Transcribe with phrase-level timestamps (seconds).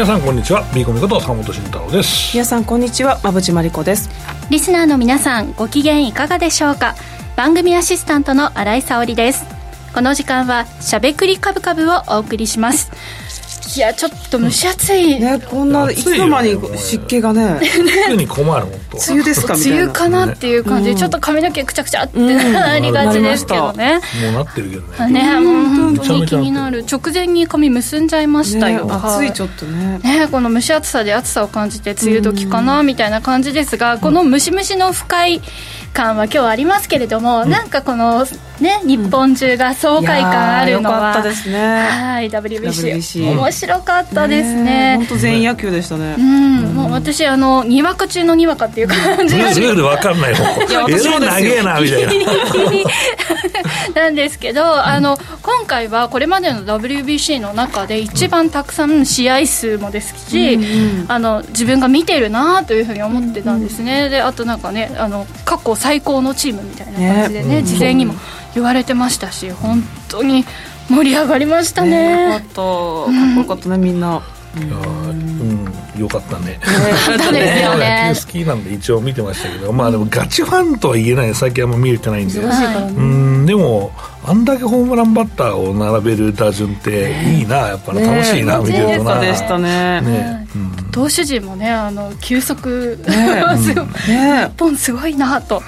[0.00, 0.62] 皆さんこんにちは。
[0.74, 2.34] ビーコミこと坂本慎太郎です。
[2.34, 3.18] 皆さんこんにちは。
[3.22, 4.08] 馬淵真理子です。
[4.48, 6.94] リスナーの皆さんご機嫌いかがでしょうか？
[7.36, 9.44] 番組アシスタントの新井沙織です。
[9.92, 12.90] この時間はしゃべくりカブカブをお送りします
[13.76, 17.60] いやちょっと蒸し暑い、ねこんないつの間に湿気がね。
[18.06, 18.96] 特に困る本当。
[18.98, 20.90] 梅雨ですかみたいな梅雨かなっていう感じ。
[20.90, 25.12] で、ちょっと髪の毛くちゃくちゃってなりがちですけどね、もうなってるけどね。
[25.12, 26.84] ねもう本当に気になる。
[26.90, 29.98] 直前に髪結んじゃいましたよ、暑いちょっとね。
[29.98, 35.40] ね、この蒸し暑さで暑さを感じて梅雨時かなみたいな感じですが、このムシムシの不快
[35.92, 38.24] 感は今日はありますけれども、なんかこの
[38.60, 41.88] ね日本中が爽快感あるのは、いやーよかったですね。
[41.88, 44.96] はい WBC, WBC 面白かったですね。
[44.96, 46.16] 本当全員野球でしたね。
[46.18, 52.12] うん、もう私あのにわか中のにわかっていう感じルール分かんないもんいや私も長えなみたいな。
[53.94, 60.58] なんですけど、あの今回はこれまでの WBC の中で一番たくさん試合数もですし、
[61.08, 67.62] あの自分が見てるなというふうに思ってたんですね、であとなんかねあの過去最高のチームみたいな感じでねね。
[67.62, 68.14] 事前にも
[68.54, 70.44] 言われてましたし本当に
[70.90, 72.12] 盛り上がりましたね。
[72.12, 72.46] よかねった。
[72.46, 73.10] かっこ
[73.40, 74.22] よかったねみんな。
[74.56, 75.64] うん
[75.96, 76.58] よかったね。
[77.06, 78.08] 本当ですよね。
[78.10, 81.34] 野球好きなんで一応見てましたけどまあでもガチファンとは言えない。
[81.34, 82.40] 最近あんま見れてないんで。
[82.40, 83.92] うんでも
[84.26, 88.64] あんだけホームランバッターを並べる打順っていいなやっぱり楽しいな、ね。
[88.64, 89.20] 見てるとな。
[89.20, 90.00] でしたね。
[90.00, 90.46] ね。
[90.54, 90.72] うん。
[90.90, 93.44] 投手陣もねあの球速、ね。
[93.62, 94.48] すごいね。
[94.48, 95.62] 日本すごいなと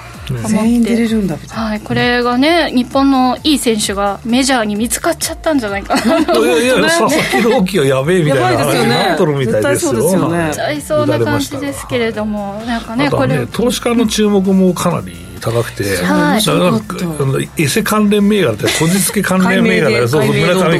[0.47, 1.63] 全員出れるんだみたいな。
[1.63, 6.19] はい、これがね日本のいい選手がメジャーに見つかっちゃったんじゃないかな。
[6.19, 8.93] いやいや佐々木朗希はやべえみたいなやばいですよね。
[8.93, 9.63] 話になっとるみたいですよ。
[9.63, 10.51] 絶対そうですよね。
[10.53, 16.43] ちゃいそうな感じですけれどもなんかねこれね投資家の注目もかなり高くて、はい。
[16.43, 20.79] だからなんかあのエセ関連銘柄ってこじつけ関連銘柄でそうそう村上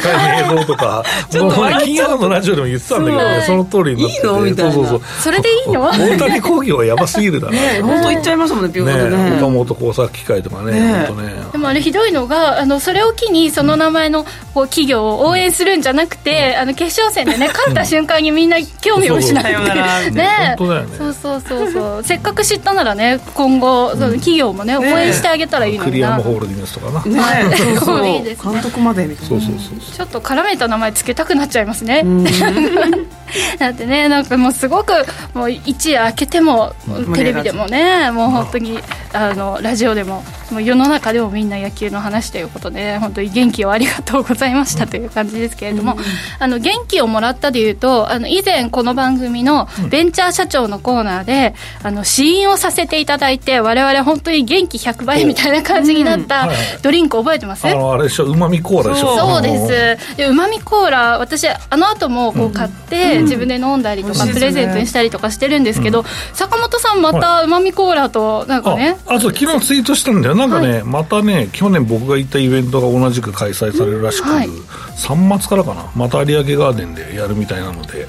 [0.55, 1.03] 堂とか。
[1.31, 4.27] 海明堂とか金曜のラジオでも言ってたんだけどねその通りになってて。
[4.27, 5.21] いいのみたいなそうそうそう。
[5.21, 5.81] それでいいの？
[5.91, 7.53] 大谷工業はやばすぎるだろ。
[7.53, 11.33] ね本当言っちゃいましたもんね岡本工作機械とかねね本当ね。
[11.51, 14.23] でもあれひどいのがあのそれを機にその名前の
[14.53, 19.53] こう企業を応援するんじゃなくて、あの決勝戦でね勝った瞬間にみんな興味を失って。
[19.53, 20.11] そうそうそう。
[20.11, 20.97] ね本当だよね。
[20.97, 22.03] そうそうそうそう。
[22.03, 24.77] せっかく知ったならね今後その企業もね。
[24.77, 27.57] 応援してあげたらいいのにな、クリアムホールディングスとかな、ね。
[27.57, 28.53] そうそういいですね。
[28.53, 29.29] 監督までみたいな。
[29.29, 32.03] そうそうそうちょっと絡めた名前つけたくなっちゃいますね。
[33.57, 34.93] だってね、なんかもうすごく、
[35.33, 36.73] もう一夜明けても、
[37.15, 38.79] テレビでもね、もう本当に、
[39.11, 45.97] あの、ラジオでも、もう世の中でもみんな野球の話ということで、本当に元気をありがとうございましたという感じですけれども、
[46.39, 56.49] あの、元気をもらったでいうと、あの、以前この番組のベンチャー社長のコーナーで、あの、試飲をさせていただいて、我々本当に元気100倍みたいな感じになった
[56.81, 57.67] ドリンク覚えてます？
[57.67, 58.25] あのあれでしょ？
[58.25, 59.17] うまみコーラでしょ？
[59.17, 59.41] そう。
[59.41, 60.17] です。
[60.17, 70.35] でうまみコーラ私あの後もこう買って、自分で飲んだりとか、プレゼントにしたりとかしてるんですけど、坂本さんまたうまみコーラとなんかねああそう昨日ツイートしたんだよ。
[70.35, 74.47] なんかね、またね去年僕が行ったイベントが同じく開催されるらしく、はい。
[74.47, 75.91] 3月からかな。
[75.95, 78.07] また有明ガーデンでやるみたいなので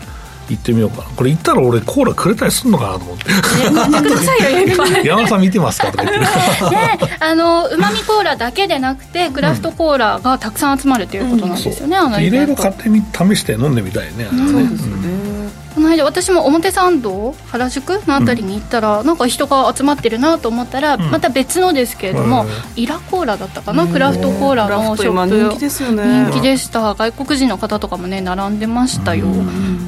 [0.51, 1.05] 行ってみようかな。
[1.17, 3.25] これ行ったら俺コーラくれたりすんのかなと思って。
[3.25, 5.91] くださいよ山田さん見てますか？
[5.91, 6.21] とか言って。
[6.21, 6.27] で
[7.21, 13.03] あのうまみコーラだけでなくてクラフトコーラがたくさん集まるということなんですよね、あのイいろいろベント勝手に
[13.35, 15.34] 試して飲んでみたいねあれはね、うん
[15.75, 25.37] この間私も表参道原宿のあたりに行ったら、なんか人が集まってるなと思ったら、また別のですけれども、うんイラコーラだったかな、クラフトコーラのショップ。
[25.37, 26.25] 人気ですよね。
[26.31, 26.95] 人気でした。
[26.95, 29.27] 外国人の方とかもね並んでましたよ、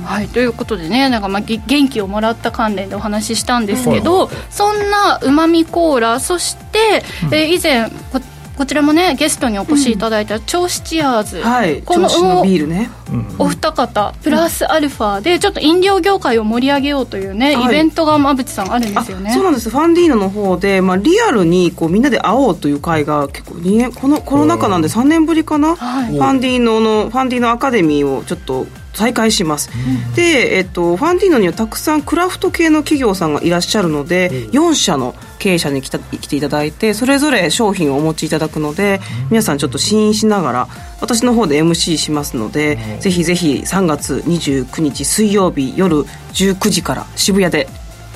[0.04, 0.28] はい。
[0.28, 8.20] ということでねなんかまあげ元気をもらった関連でお話ししたんですけど、そんなうまみコーラそして、えー以前こ
[8.56, 12.90] こちらもねゲストにお越しいただいた銚子チアーズ、はいこの調子のビールね。
[13.38, 17.64] お二方プラスアルファでちょっと飲料業界を盛り上げようというね、はい。
[17.66, 19.32] イベントが馬淵さんあるんであすよね。
[19.32, 19.70] そうなんです。
[19.70, 26.14] ファンディーノの方で、まあ、リアルにこうみんなで会おうという会が結構2年このコロナ禍なんで3年ぶりかな、はい。
[26.14, 29.70] ファンディーノのファンディーノアカデミーをちょっと再開します、
[30.14, 39.00] で、えっと、ファンディーノにはたくさんクラフト系の企業さんがいらっしゃるので、4社の経営者に来た来ていただいてそれぞれ商品をお持ちいただくので、
[39.30, 40.68] 皆さんちょっと試飲しながら
[41.00, 46.02] 私の方で MC しますので、ぜひぜひ3月29日水曜日夜
[46.32, 47.68] 19時から渋谷で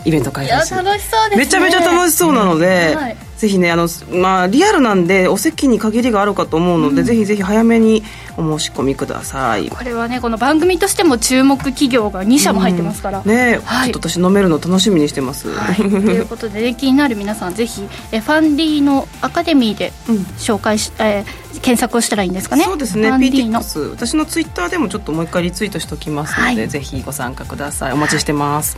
[0.05, 0.82] イベント開催する。
[0.82, 1.37] 楽しそうですね。
[1.37, 8.03] めちゃめちゃ楽しそうなので、はいぜひねあの、まあ、リアルなんでお席に限りがあるかと思うので、うん、ぜひぜひ早めに
[8.37, 9.71] お申し込みください。
[9.71, 19.93] これはねこの番組としても注目企業が2社も入ってますから、うん、ね、はい、ちょっと私飲めるの楽しみにしてます、はい、ということで、ね、気になる皆さんぜひえファンディのアカデミーで
[20.37, 22.65] 紹介し、うん、えー、検索をしたらいいんですかね？
[22.65, 23.11] そうですね。
[23.11, 27.93] PTX 私のツイッターでもちょっともう一回リツイートしておきますので、はい、ぜひご参加ください。
[27.95, 28.77] お待ちしてます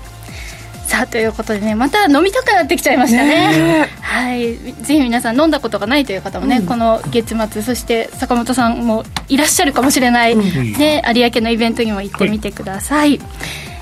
[0.92, 3.88] さあということでねまた飲みたくなってきちゃいましたね。
[4.02, 4.58] はい。
[4.82, 10.42] ぜひ皆さん飲んだことがないという方もね、うん、この月末そして坂本さんもいらっしゃるかもしれない、うん、
[10.74, 13.71] ね、有明のイベントにも行ってみてください、はい、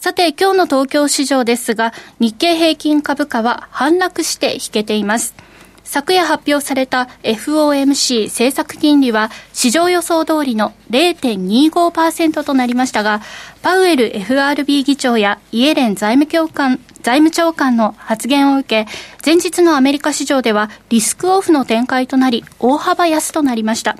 [0.00, 5.34] さて、今日の東京市場ですが、日経平均株価は反落して引けています。
[5.82, 13.22] 昨夜発表された FOMC 政策金利は市場予想通りの0.25%となりましたが、
[13.60, 18.90] パウエル FRB 議長やイエレン財務長官財務長官の発言を受け、
[19.26, 23.96] 前日のアメリカ市場ではリスクオフの展開となり、大幅安となりました。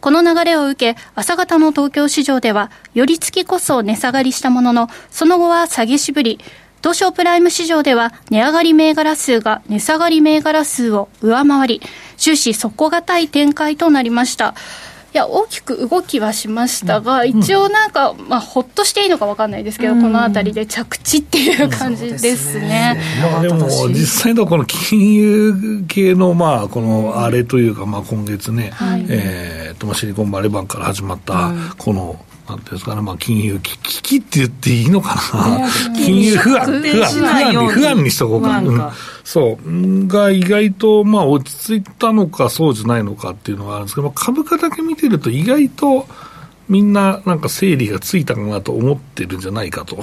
[0.00, 6.38] この流れを受け、朝方の東京市場では、寄り付きこそ値下がりしたものの、その後は下げしぶり、
[6.80, 11.82] 東証プライム市場では値上がり銘柄数が値下がり銘柄数を上回り、
[12.16, 14.54] 終始底堅い展開となりました。
[15.18, 23.02] いや大きく動きはしましたが、うん、一応なんか、まあ、ほっとしていいのか分かんないですけど、うん、この辺りで着地っていう感じですね。
[23.20, 38.58] まあ、でも実際のこの金融系のまあこのあれというか、まあ、今月ね、はい、えーとまあ、シリコンバレーバンから始まったこの、なんですかね、まあ、金融危機って言っていいのかな、 金融不安、不安、不安に、不安にしとこうか。
[38.58, 38.82] うん。
[39.24, 46.06] そう、が意外と、まあ、落ち着いたのか、そうじゃないのかっていうのがあるんですけど、株価だけ見てると、意外と、
[46.68, 49.98] みんななんか整理がついたかなと思ってるんじゃないかと。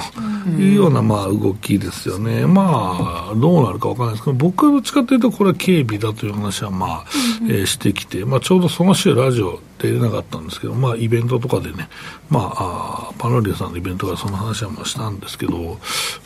[0.59, 7.05] いうようなまあ動きですよね、まあ、どうなるか分からないですけど、僕はどっちかというと、これは警備だという話はまあ、
[7.43, 11.89] えー、してきて、まあ、ちょうどその週、ラジオ出れなかったんですけど、まあ、イベントとかでね、
[12.29, 15.77] まあ、あパノリアさんのイベントがその話はまあしたんですけど、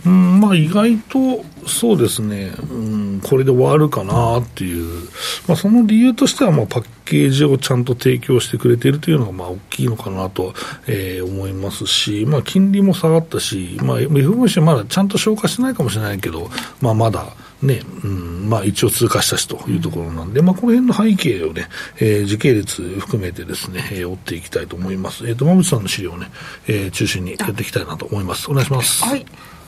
[0.06, 2.78] うん、まあ、意外とそうですね、う
[3.18, 5.10] ん、これで終わるかなっていう、
[5.48, 10.54] まあ、その理由としては、まあ、パッケージをちゃんと提供してくれているというのがまあ大きいのかなと、
[10.88, 16.50] えー、思いますし、まあ、金利も下がったし、まあ、FOMC まだちゃんと消化してないかもしれないけど、
[16.82, 17.26] まあ、まだ、
[17.62, 21.68] ね、うん、まあ一応通過したしというところなんで、まあこの辺の背景をね、
[21.98, 25.28] えー、時系列含めてですね、えー、追っていきたいと思います。
[25.28, 26.30] えっ、ー、と、馬渕さんの資料をね、
[26.68, 28.50] えー、中心にやっていきたいなと思います。
[28.50, 29.04] お願いします。
[29.04, 29.26] はい。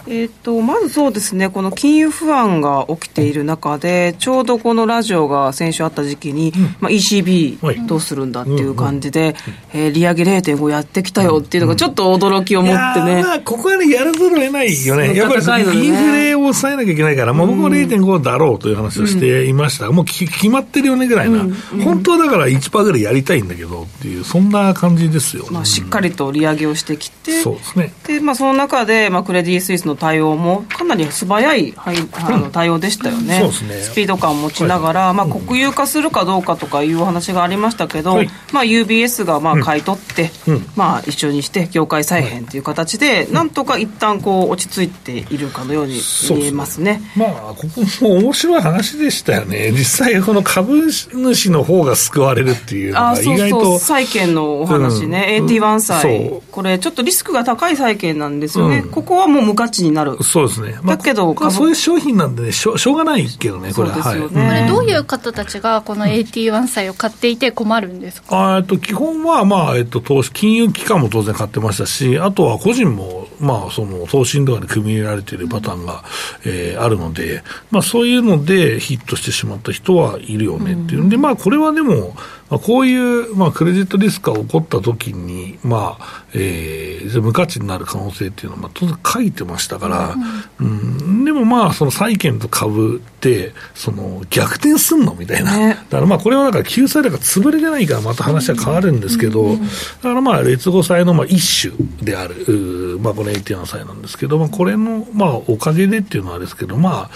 [0.07, 9.35] えーと、まずそうですね、この金融不安が起きている中で、ちょうどこのラジオが先週あった時期に、うん、まあ、ECB どうするんだっていう感じで、
[9.73, 13.23] うんうん、えー、利上げ0.5やってきたよっていうのが、ちょっと驚きを持ってね。
[13.23, 21.45] まあ、ここはね、やるぞるを得ないよね、やっぱり、ね、インフレを抑えなきゃいけないから、まあ、僕も0.5だろうという話をしていました、もう決まってるよねぐらいな、
[21.83, 27.93] 本当はだから1%ぐらいやりたいんだけどっていう、そんな感じですよ、まあ、しっかりと利上げをしてきて、そうですね。
[28.07, 40.31] でまあ、その中で、まあ、クレディ・スイスの対応も、かなり素早い、はい、あの対応でしたよね、そうですねスピード感を持ちながら、まあ、国有化するかどうかとかいうお話がありましたけど、はい、まあ、UBS がまあ買い取って、
[40.75, 45.99] まあ、一緒にして業界再編という形で、なんとか一旦こう落ち着いているかのように
[46.31, 47.01] 見えますね。
[47.15, 53.61] まあ、ここも面白い話でしたよね、実際、この株主の方が救われるっていうのが、意外と。
[53.63, 60.21] そう債券のお話ね、うん、AT1 債、これ、ちょっとリスクが高い債券なんですよね、うん、ここはもう無価値になる。
[60.23, 76.03] そうですね、まあ、だけど、まあ、そういう商品なんで、ね、しょしょうがないけどね、これは、ね、はい、これ、どういう方たちがこの AT1 債を買っていて困るんですか、うん、と基本は、まあえっと、投資金融機関も当然買ってましたし、あとは個人も、まあ、その投資とかに組み入れられているパターンが、
[76.45, 81.03] うん、えー、あるので、まあ、そういうのでヒットしてしまった人はいるよねっていう。
[81.03, 81.09] ん。
[81.09, 82.15] で、まあ、これはでも、
[82.49, 90.15] まあ、こういう、まあ、クレジットリスクが起こったときに、まあえー、無価値になる可能性っていうのは、まあ、当然書いてましたから、
[90.59, 90.73] うん、う
[91.21, 99.57] ん、でもまあ、その債券と株って、その逆転すんのみたいな、ね、だからまあ、これはだから救済だから潰れてないから、また話は変わるんですけど、だ
[100.03, 107.11] からまあ、劣後債のまあ一種である、まあ、この87歳なんですけど、まあ、これのまあおかげでっていうのはですけど、まあ、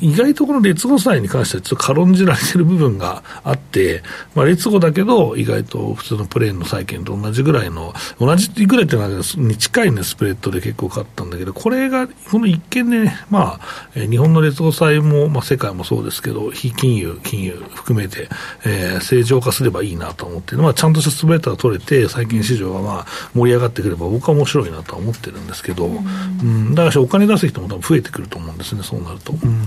[0.00, 4.02] 意外とこの劣後債に関しては、ちょっと軽んじられてる部分があって、
[4.34, 13.60] まあ、劣後だけど、意外と普通のプレーンの債券と同じぐらいの、同じっていうのは、に近いね、スプレッドで結構勝ったんだけど、これが、この一見で、ね、まあ、
[13.94, 18.28] えー、日本の劣後債も、まあ、世界もそうですけど、非金融、金融含めて、
[18.64, 29.32] えー、正常化すればいいなと思って、まあ、ちゃんとしたスプレッドが取れて、債券市場がまあ盛り上がってくれば、僕は面白いなとは思ってるんですけど、うん、だからお金出す人も多分増えてくると思うんですね、そうなると。
[29.32, 29.64] うん。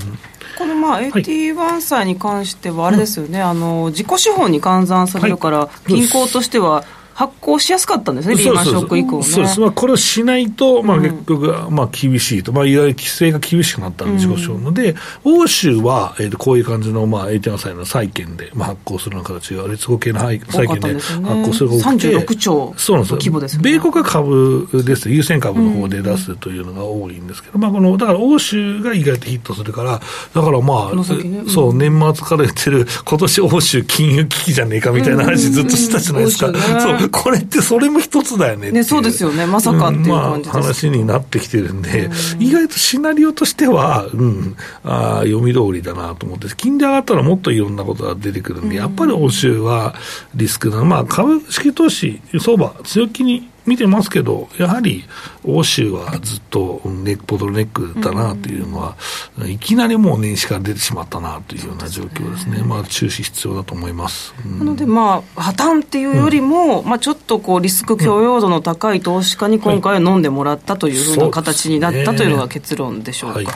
[0.58, 14.72] このまあ AT1 債に関しては、あれですよね、はい、あの自己資本に換算されるから、銀行としては、発行しやすかったんですね、リーマンショック以降、ね、そうです、まあ、これをしないと、まあ、結局、まあ、厳しいと、まあ、いわゆる規制が厳しくなったんで、自己資本の。
[14.72, 30.02] で、欧州は、えー、とこういう感じの、まあ、AT1 債の債券で、まあ、発行するような形が、劣後系の債券で発行するが多くて、36兆そうなんです規模です、ね、米国は株です、優先株の方で出すというのが多いんですけど、まあ、このだから欧州が意外とヒットするから、
[30.34, 31.04] だからまあ、ね、
[31.48, 36.48] そう、年末から言ってる、今年欧州金融危機じゃねえかみたいな話ずっとしたじゃないですか。
[36.48, 49.96] そう これってそれも一つだよねねそうですよね、まさかっていう感じです、まあ、話になってきてるんで、意外とシナリオとしては、うん、あ読み通りだなと思って、金利上がったらもっといろんなことが出てくるんで、やっぱり欧州は
[50.36, 55.06] リスクな、まあ、株式投資相場、強気に見てますけど、やはり
[55.46, 58.98] 欧州はずっとネックボトルネックだなというのは、
[59.40, 73.38] うん、いきなりもう年始から出てしまったなというような状況ですね、まあ、注視必要だと思います、うん、なので、まあ、破綻っていうよりも、うん、まあ、ちょっとこうリスク許容度の高い投資家に今回は飲んでもらったというふうな形になったというのが結論でしょうか。
[73.38, 73.48] はい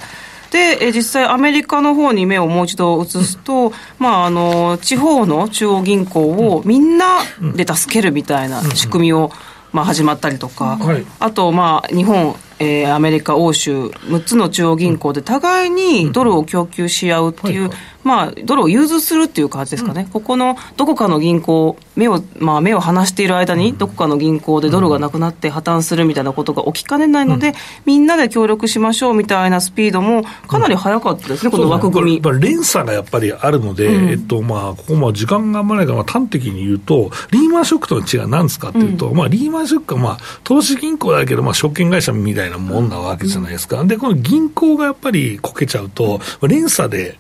[0.52, 7.20] で、え実際、アメリカの方に目をもう一度移すと、まあ、あの地方の中央銀行をみんな
[7.56, 9.32] で助けるみたいな仕組みを、
[9.72, 17.70] まあ、始まったりとか、はい、あと、まあ、日本、えー、アメリカ、欧州、6つの中央銀行で互いにドルを供給し合うっていう、
[18.08, 27.54] まあ、ドルを融通するっていう感じですかね、うん、ここのどこかの銀行、目を,、まあ、目を離している間に、どこかの銀行でドルがなくなって破綻するみたいなことが起きかねないので、うん、
[27.86, 32.22] みんなで協力しましょうみたいなスピードもかなり速かったですね、うん、この枠組み。
[32.22, 43.84] これ連鎖がやっぱりあるので、えっとまあ、ここも時間があんまないから、まあ、端的に言うと、リーマンショックとの違いは何ですかっていうと、まあ、リーマンショックは、まあ、投資銀行だけど、まあ、証券会社みたいなもんなわけじゃないですか。
[43.84, 47.18] で、この銀行がやっぱりこけちゃうと、連鎖で、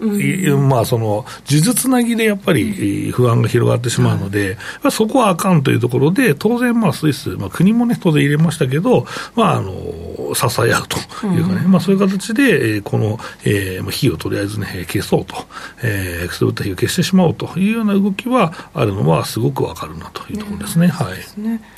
[0.69, 9.05] まあ、その、数珠つなぎでやっぱり不安が広がってしまうので、うん、そこはあかんというところで、当然、まあ、スイス、まあ、国もね、当然入れましたけど、
[9.35, 9.73] まあ、あの、
[10.33, 10.97] 支え合うと
[11.27, 15.35] いうかね、うん、まあ、そういう形で、この、えー、火をとりあえずね、消そうと、
[15.83, 20.87] えー、くすぶった火を消してしまおうというような動きはあるのは、すごくわかるなというところですね。
[20.87, 21.17] はい。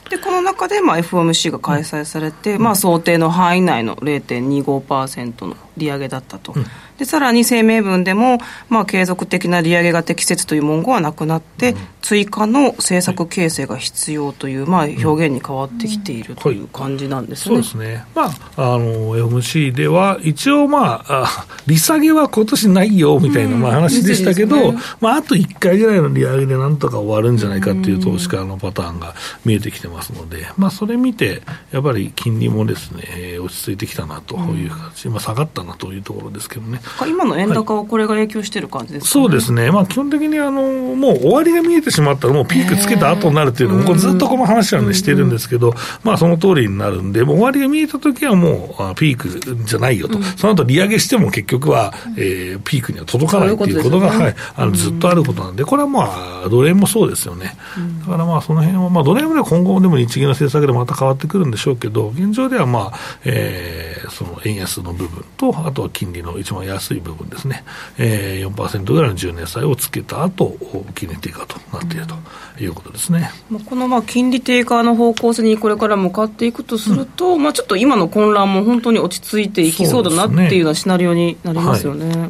[0.10, 6.54] でこの中で、まあ、FOMC が開催されて、うん、まあ、想定の範囲内の0.25%の利上げだったと。
[6.56, 6.66] うん。
[7.00, 29.14] でさらに声明文でも、まあ、継続的な利上げが適切という文言はなくなって、うん、追加の政策形成が必要という、まあ、表現に変わってきているという感じなんですね、そうですね、まあ、あの MC では、一応、まああ、利下げは今年ないよみたいな、まあ、話でしたけど、ね、まあ、あと1回ぐらいの利上げでなんとか終わるんじゃないかっていう投資家のパターンが
[29.46, 36.82] 見えてきてますので、まあ、それ見て、やっぱり金利もですね、落ち着いてきたなという形、まあ、下がったなというところですけどね。
[37.08, 39.26] 今の円高はこれが影響している感じですか、ね？
[39.26, 45.74] はい、そうですね、まあ、基本的にあのもう終わりが見えてしまったら、もうピークつけた後になるっていうのも、ずっとこの話は、ね、してるんですけど、
[46.04, 57.56] まあ、その通りになるんで、もう終わりが見えたときはもうピークじゃないよと、うん、その後利上げしても結局は、えー、ピークには届かないっていうことが、ね、はい、あのずっとあることなんで、これはまあ、ドル円もそうですよね。
[58.02, 67.64] だからまあ、その辺は、まあ、ドル円は今後でも日銀の政策でまた変わってくるんでしょうけど、現状ではまあ、えー、その円安の部分と、あとは金利の一番安い部分ですね、
[67.98, 70.58] えー、4%ぐらいの10年債をつけた後
[70.96, 72.16] 金利低下となっていると
[72.64, 82.30] いうことですね、うん、このまあ金利低下の方向性にこれから向かっていくとすると、うん、まあ、ちょっと今の混乱も本当に落ち着いていきそうだなっていうようなシナリオになりますよね。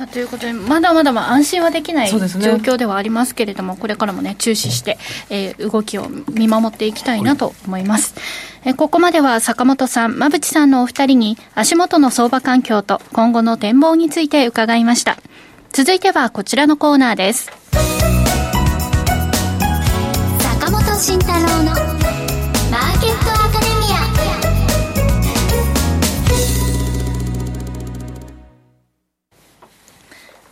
[0.00, 4.96] さあということでまだまだま安心はできない状況ではありますけれども、ね、これからもね注視して、
[5.28, 8.14] えー、動きを見守っていきたいなと思います、
[8.64, 15.18] え、ここまでは坂本さん馬淵さんのお二人に足元の相場環境と今後の展望について伺いました。
[15.70, 17.50] 続いてはこちらのコーナーです。
[20.38, 21.74] 坂本慎太郎の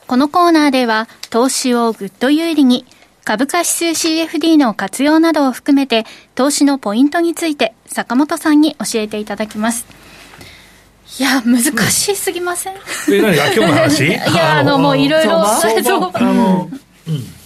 [0.09, 2.87] このコーナーでは投資をぐっと有利に
[3.25, 9.87] 株価指数 CFD の活用などを含めて投資のポイントについて坂本さんに教えていただきます。
[11.21, 12.75] いや、難しすぎません、
[13.11, 14.07] え、何が今日の話？
[14.07, 16.71] いや、あの、もういろいろ、相場 あの、
[17.07, 17.38] うん。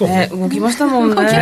[0.00, 0.28] そうね。
[0.32, 1.14] 動きましたもんね。
[1.14, 1.34] 動きまし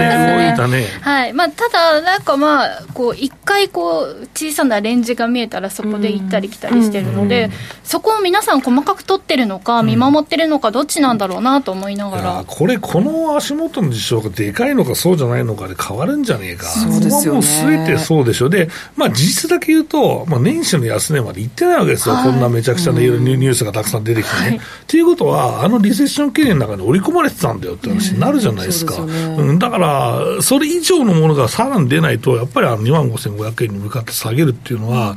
[0.57, 0.87] たね。
[1.00, 1.33] はい。
[1.33, 7.50] まあ、ただ、なんかまあ、こう、一回こう、小さなレンジが見えたらそこで行ったり来たりしてるので、
[7.85, 12.45] そこを皆さん細かく取ってるのか、見守ってるのか、どっちなんだろうなと思いながいやら。
[12.47, 24.57] これ、この足元の事象がでかいのかそうじゃないのかで変わるんじゃねえか、そうですよねここはもうすべてそうでしょ、で、まあ、事実だけ言うと、まあ、年始の安値まで行ってないわけですよ、こんなめちゃくちゃなニュースがたくさん出てきてね。
[24.57, 28.95] っていうことは、あのリセッション懸念の中に織り込まれてたんだよって話になるじゃないですか。
[28.95, 35.17] そうですよねうん、だから、それ以上のものがさらに出ないと、やっぱりあの2万5500円に向かって下げるっていうのは、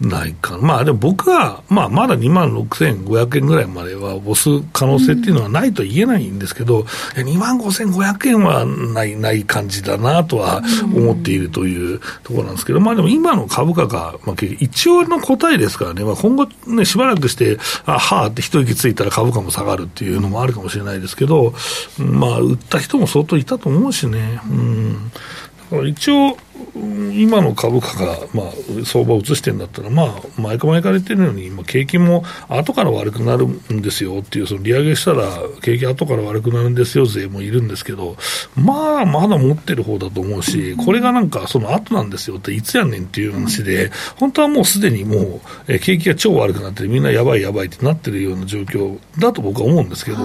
[0.00, 0.56] ないか。
[0.58, 10.62] まあでも僕は、まあまだ2万6500円ぐらいまでは押す可能性っていうのはないと言えないんですけど、いや2万5500円はない、ない感じだなとは
[10.94, 21.52] 思っているというところなんですけど、まあでも今の株価が、まあ一応の答えですからね、まあ今後ね、しばらくして、あはーって一息ついたら株価も下がるっていうのもあるかもしれないですけど、
[21.98, 24.40] まあ売った人も相当いたと思うしね。
[24.50, 25.12] うん
[25.86, 26.36] 一応、
[27.14, 35.28] 今の株価が、まあ、相場を移してるんだったら、まあ、前か前から言ってるように、今景気も後から悪くなるんですよっていう、その利上げしたら、
[35.60, 38.16] 景気後から悪くなるんですよ勢もいるんですけど、
[38.56, 50.18] まあ、まだ持ってる方だと思うし、これがなんか、その後なんですよって、いつやねんっていう話で、本当はもうすでにもう、えー景気が超悪くなって、みんなやばいやばいってなってるような状況だと僕は思うんですけど、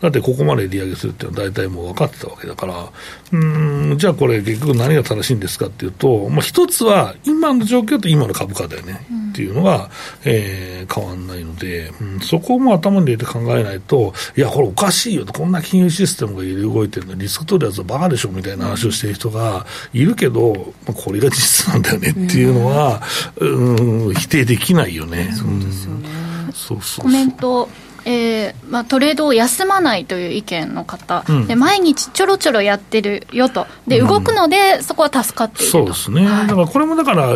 [0.00, 9.00] だってここまで利上げするっていうのは大体もう分かってたわけだから、うーん、じゃあこれ結局何が正しいんですかっていうと、まあ一つは今の状況と今の株価だよね、
[9.30, 9.90] っていうのが、
[10.24, 23.02] えー変わんないので、うん、そこをもう頭に入れて考えないと、いや、これおかしいよと、こんな金融システムが動いてるのにリスク取るやつはバカでしょみたいな話をしてる人がいるけど、まあ、これが事実なんだよねっていうのは、
[23.36, 25.30] うん、否定できないよね。
[25.32, 26.08] そうですよね。
[26.52, 27.68] そうそうそうコメント、
[28.04, 31.46] えーまあ、トレードを休まないという意見の方、うん。
[31.46, 33.66] で毎日ちょろちょろやってるよと。
[33.86, 35.78] で動くので、そこは助かっていると。
[35.78, 37.34] そうですね、だからこれもだから、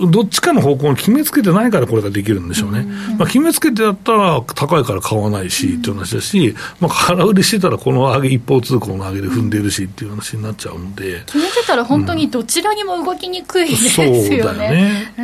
[0.00, 2.86] どっちかの方向に決めつけてないからこれができるんでしょうね、
[3.18, 11.22] まあ、決めつけてやったら高いから買わないしっていう話だし、まあ、空売りしてたらこの上げ、一方通行の上げで踏んでるしっていう話になっちゃうんで。
[11.26, 14.68] 決めてたら本当にどちらにも動きにくいですそうよだよね。
[14.68, 15.14] ね。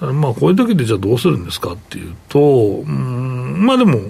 [0.00, 0.20] うん。
[0.20, 4.00] まあ、こういう時でじゃあどうするんですかっていうと、うん、まあでも、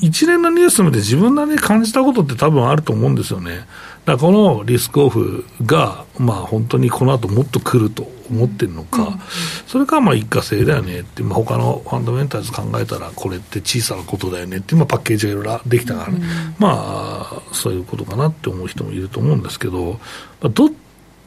[0.00, 3.66] 一連のニュースで自分なりに感じたことって多分あると思うんですよね。
[4.04, 9.18] だからこのリスクオフが、まあ本当にこの後もっと来ると思ってるのか、
[9.66, 16.20] それかまあ一過性だよねって、まあ他のファンダメンタルズ考えたらこれって小さなことだよねって、まあパッケージがいろいろできたからね、
[16.58, 19.98] まあそういうことかなって思う人もいると思うんですけど、ま
[20.44, 20.68] あ、どっ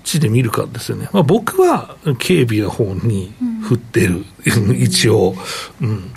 [0.03, 1.09] ちで見るかですよね。
[1.11, 4.25] まあ僕は警備の方に振ってる、
[4.79, 5.35] 一応。
[5.81, 5.89] うん。
[5.89, 6.14] そうなん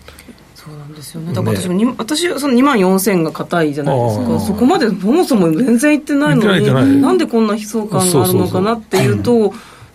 [1.08, 1.32] ですよね。
[1.32, 4.40] だから私もに、私はその2万4000が硬いじゃないですか。
[4.40, 9.52] そこまでそもそも全然いってないのに、なんでこんな悲壮感があるのかなっていうと、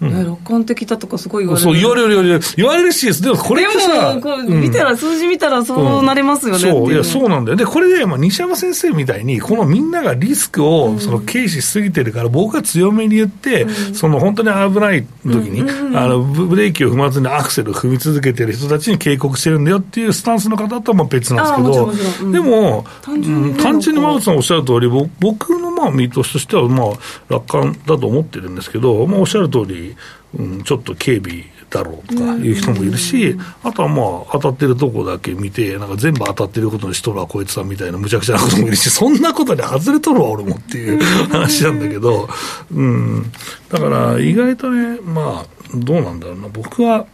[0.10, 1.72] いや楽観的だとかすごい言われる。
[1.72, 2.39] そう、言われる言われる。
[2.58, 4.62] 言われるし、でもこれでってさ、も、こううん。
[4.62, 7.58] 見たら、数字見たらそうなりますよねってそう、いや、ねそうなんだよ。
[7.58, 26.88] で、これで、まあ、西山先生みたいに、このみんながリスクを、その、軽視しすぎてるから、僕が強めに言って、その、本当に危ない時に、あの、ブブレーキを踏まずにアクセルを踏み続けてる人たちに警告してるんだよっていうスタンスの方とはまあ別なんですけどでも、単純にねうん単純になんかマウスさんおっしゃる通り、ぼ僕のまあ見通しとしては、まあ、
[27.30, 29.93] 楽観だと思ってるんですけど、まあ、おっしゃる通り、
[30.38, 42.28] うん、ちょっと警備だろうとかいう人もいるし、あとはまあ、当たってるとこだけ見て、なんか全部当たってることにしとるわ、こいつはみたいな無茶苦茶なこともいるし、そんなことで外れとるわ、俺もっていう話なんだけど、
[42.72, 43.32] うん、
[43.70, 47.06] だから意外とね、まあ、どうなんだろうな、僕は、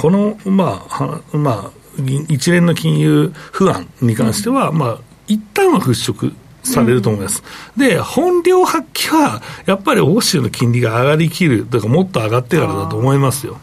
[0.00, 1.78] この、まあ、まあ、
[2.28, 7.42] 一連の金融不安に関しては、まあ、一旦は払拭されると思います。
[7.76, 13.58] で、本領発揮は、やっぱり欧州の金利が上がりきる、とかもっと上がってからだと思いますよ。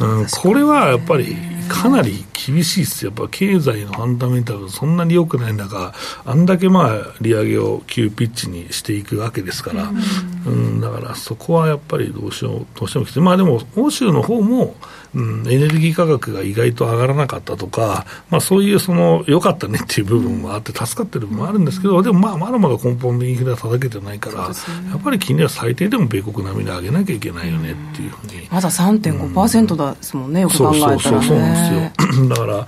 [0.00, 1.36] うん、これはやっぱり
[1.68, 3.12] かなり厳しいですよ。
[3.16, 9.90] やっぱ経済のファンダメンタルがそんなに良くない中、あんだけまあ利上げを急ピッチにしていくわけですから、
[10.46, 13.20] うん、だからそこはやっぱりどうしよう、どうしてもきつい。
[13.20, 14.74] まあでも、欧州の方も、
[15.14, 24.54] うん、エネルギー価格が意外と上がらなかったとか、まあそういうその、良かったねっていう部分もあって、助かってる部分もあるんですけど、でもまあまだまだ根本的にインフレは叩けてないから、ね、
[24.90, 28.48] やっぱり金利は最低でも米国並みで上げなきゃいけないよねっていうふうに。
[28.50, 32.28] まだ3.5%ですもんね、よく考えたら、ね、そうそうそうそうなんですよ。
[32.28, 32.66] だから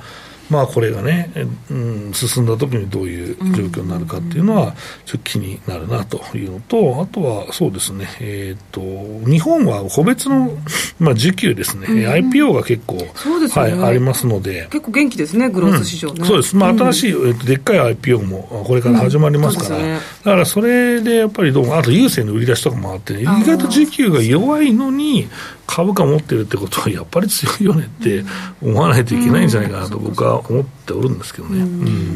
[0.51, 1.31] まあ、これがね、
[1.71, 10.57] うん、進んだ時にどういう状況になるかっていうのは、ちょっと気になるなというのと、あとはそうですね、えっ、ー、と、日本は個別の、
[10.99, 13.11] まあ、需給ですね、うん、IPO が結構、ね、
[13.51, 14.69] はい、ありますので。
[14.71, 16.21] 結構元気ですね、グロース市場ね。
[16.21, 16.57] うん、そうです。
[16.57, 25.29] まあ、新しい、えー、でっかい IPO もこれから始まりますから、ね、だからそれでやっぱりどうも、あと郵政の売り出しとかもあって、意外と需給が弱いのに、
[25.67, 28.25] 株価持ってるってことは、やっぱり強いよねって
[28.63, 31.65] 思わないといけないんじゃないかなと、僕は思っておるんですけどね。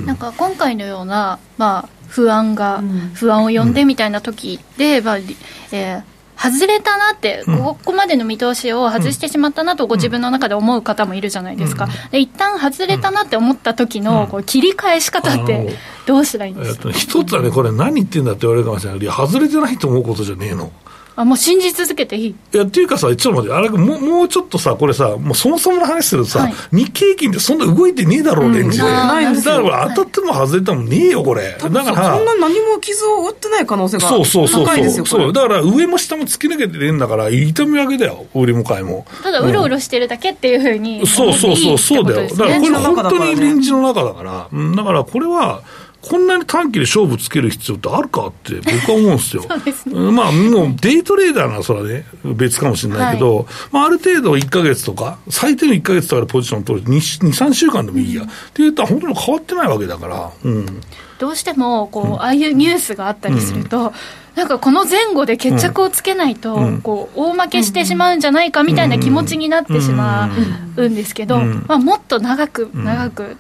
[0.07, 2.83] なんか今回のような、まあ、不安が、
[3.15, 6.03] 不安を呼んでみたいな時で、まあえー、
[6.41, 19.01] 外れたなって、ここまでの見通しを外してしまったなと、ご自分の中で思う方もいるじゃないですか、で一旦外れたなって思った時のこの切り返し方って、どうしたらいいんですか、一つはね、これ、何言ってんだって言われるかもしれない。
[19.01, 20.73] けど、外れてないと思うことじゃねえの。
[21.17, 22.29] あもう信じ続けていい？
[22.29, 28.85] いやっていうかさ、ちょっと待って、あれもうもうちょっとさ、これさ、もうそもそもの話するとさ、はい、日経平均ってそんな動いてねえだろう、レンジで。
[28.85, 28.91] だ。
[28.91, 31.57] から当たっても外れてもねえよ、これ。
[31.59, 35.07] だから、そんな何も傷を負ってない可能性がそうそうそうそう。
[35.07, 35.33] そう。
[35.33, 39.07] だから上も下も突き抜けてるんだから、痛み分けだよ、売りも買いも。
[39.23, 42.29] ただ、うろうろしてるだけっていうふうに、そうそうそう、そうだよ。
[42.29, 45.63] だからこれ、本当にレンジの中だから、だからこれは、
[46.03, 49.43] こんなに短期で勝負つける必要ってあるかって僕は思うんですよ。
[49.73, 58.23] すね、まあもうデイトレーダーならそれはね、別かもしれないけど、はい、まあある程度1か月とか、最低の1か月とかでポジション取る2、2、3週間でもいいや。
[58.23, 60.81] うん、って言ったら本当に変わってないわけだから、うん。
[61.19, 63.91] どうしてもこう、うん、ああいうニュースがあったりすると、うん
[64.35, 70.31] なんかこの前後で決着をつけないと、こう大負けしてしまうんじゃないかみたいな気持ちになってしま
[70.77, 73.37] うんですけど、まあ、もっと長く長く、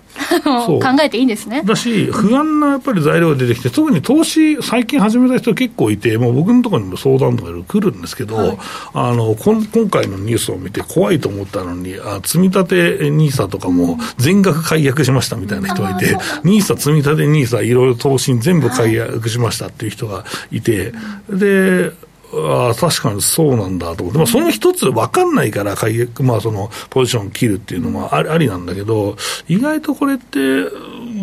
[0.46, 1.62] 考えていいんですね。
[1.64, 8.58] だし、不安なやっぱり材料が出てきて、特に投資、最近始めた人結構いて、もう僕のところにも相談とか来るんですけど、はい、
[8.94, 20.79] あの今回のニュースを見て、怖いと思ったのに、あ積み立て NISA とかも全額解約しましたみたいな人がいて、NISA、積み立て NISA、いろいろ投資に全部解約しましたっていう人がいて、
[21.28, 21.92] で、
[22.32, 29.16] ああ確かにそうなんだと思って、まあ、その一つ分かんないから解約、まあ、そのポジション切るっていうのもありなんだけど、
[29.48, 30.38] 意外とこれって、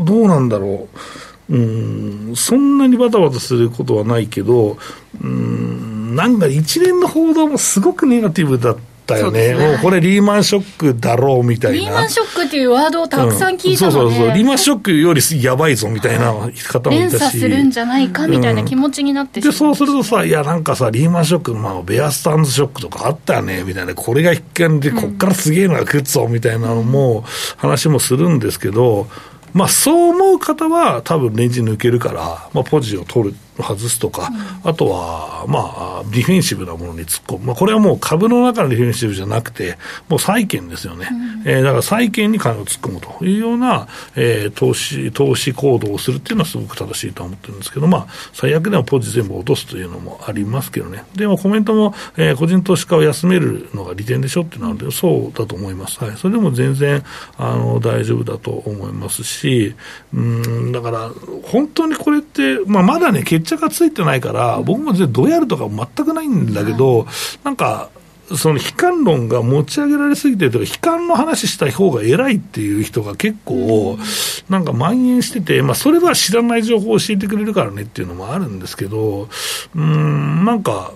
[0.06, 0.88] どうなんだろ
[1.50, 1.56] う。
[1.56, 4.78] うん、そんなにバタバタすることはないけど、
[5.22, 8.97] うん、なんか一連の報道もすごくネガティブだった。
[9.15, 9.56] ったよね、ね。
[9.56, 11.78] もうこれ、リーマンショックだろうみたいな。
[11.78, 27.24] リーマンショックっていうワードをたくさん聞いたので、うん、そうそうそう、リーマンショックよりやばいぞみたいな方もいたし、連鎖するんじゃないかみたいな気持ちになってしまう、うん、でそうするとさ、いや、なんかさ、リーマンショックの、まあ、ベアスタンズショックとかあったよねみたいな、これが一見で、こっからすげえのが来るぞみたいなのも、
[27.58, 29.08] 話もするんですけど、
[29.54, 33.36] まあ、そう思う方は、多分レンジ抜けるから、まあ、ポジを取る。
[33.63, 34.30] 外すとか、
[34.63, 37.48] うん、あとは、まあ、ディフェンシブなものに突っ込む。
[37.48, 39.78] まあ、これはもう株の中のディフェンシブじゃなくて、
[40.10, 41.10] もう債券ですよね。
[41.12, 51.04] うん、えー、だから債券に金を突っ込むというような、えー、投資、投資行動をするっていうのはすごく正しいと思ってるんですけど、まあ、最悪でもポジ全部落とすというのもありますけどね。
[51.15, 56.04] でもコメントも、えー、個人投資家を休めるのが利点でしょっていうのは、そうだと思います。
[56.04, 56.17] はい。
[56.17, 57.04] それでも全然、
[57.38, 59.76] あの、大丈夫だと思いますし、
[60.13, 61.12] うん、だから、
[61.43, 67.08] 本当にこれって、まあ、まだね、決着がついてないから、僕もどうやるとか全くないんだけど、
[67.44, 67.90] なんか、
[68.36, 73.98] その悲観論が持ち上げられすぎてるとか、悲観の話した方が偉いっていう人が結構、
[74.50, 79.30] なんか蔓延してて、まあ、それは知らない情報を教えてくれるからねっていうのもあるんですけど、
[79.76, 80.92] うん、なんか、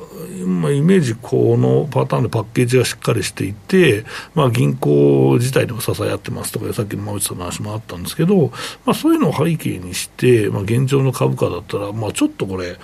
[0.46, 4.04] まあ、イメージ、このパターンでパッケージがしっかりしていて、
[4.36, 8.52] まあ、銀行自体でも支え合ってますとか、さっきの馬内さんの話もあったんですけど、
[8.86, 12.78] まあ、そういうのを背景にして、まあ、現状の株価だったら、まあ、ちょっとこれ、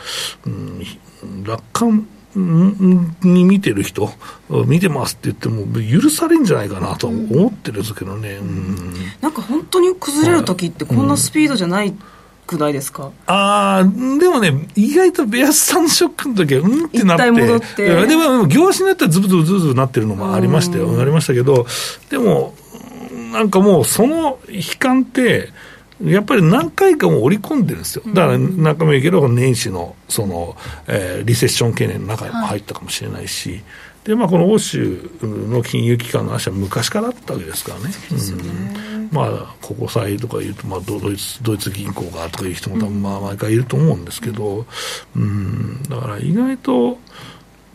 [0.46, 0.84] うん、
[1.44, 4.12] 楽観に見てる人、
[4.68, 5.66] 見てますって言っても、
[6.02, 11.94] 許されるんじゃないかなと思ってるんですけどね、うん、なんか本当に崩れるときって、こんなスピードじゃない、
[12.46, 13.12] くないですか？
[13.26, 18.08] ああ、でもね、意外とベアスさんショックの時は、うんってなって、戻って。
[18.08, 21.68] でも、業種によってはずぶずぶずぶずぶなってるのもありましたよ、ありましたけど、
[22.10, 22.54] でも、
[23.34, 25.50] なんかもう、その悲観って、
[26.04, 28.04] やっぱり何回かも織り込んでるんですよ。
[28.08, 30.56] だから中身いけど年始のその、
[30.88, 33.64] えー、リセッション懸念の中にも入ったかもしれないし、はい、
[34.06, 38.88] でまあ、この欧州の金融機関の話は昔からあったわけですからね。
[39.12, 44.66] まあ、ここさえとか言うと、まあ、ドイツドイツ銀行がとかいう人も多分まあ毎回いると思うんですけど、
[45.16, 47.00] うん、だから意外と。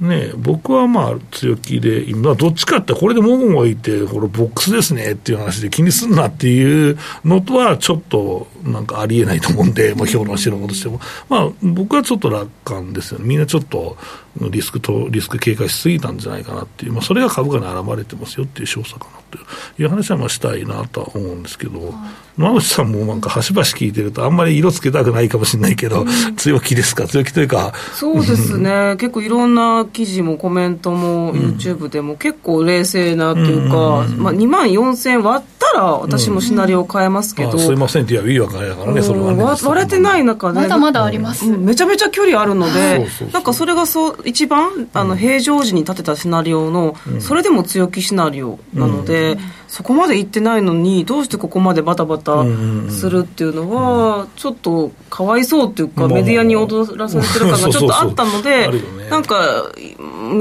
[0.03, 13.21] ね、僕はまあ強気で、今、どっちかって、これでもごもごいて、これ、ボックスですねっていう話で気にすんなっていうのとは、ちょっとなんかありえないと思うんで、まあ、評論してることしても、まあ、僕はちょっと楽観ですよ。
[13.21, 13.97] ね、みんなちょっと
[14.41, 21.95] リスクと、リスク警戒しすぎたんじゃないかなっていう、まあ、それが株価に現れてますよっていう証左かなという話はまあしたいなとは思うんですけど、
[22.39, 27.75] 馬渕さんもなんか、端々聞いてると、あんまり色つけたくないかもしれないけど、強気ですか、強気というか。
[27.95, 38.05] そうですね、 結構いろんな記事もコメントも、YouTube でも結構冷静なっていうか、まあ、2万4000割ったら、私もシナリオ変えますけど、すいません。
[38.05, 39.45] って言えばいいわけだからね、それはね。
[39.45, 49.39] 割れてない中で、まだまだあります、めちゃめちゃ距離あるので、なんかそれがそう一番あの平常時に立てたシナリオの、それでも強気シナリオなので、
[49.73, 52.45] そこまで行ってないのにどうしてここまでバタバタ
[52.91, 58.69] するっていうのは、ちょっとかわいそうっていうか、メディアに踊らされてる感がちょっとあったので、
[59.09, 59.73] なんか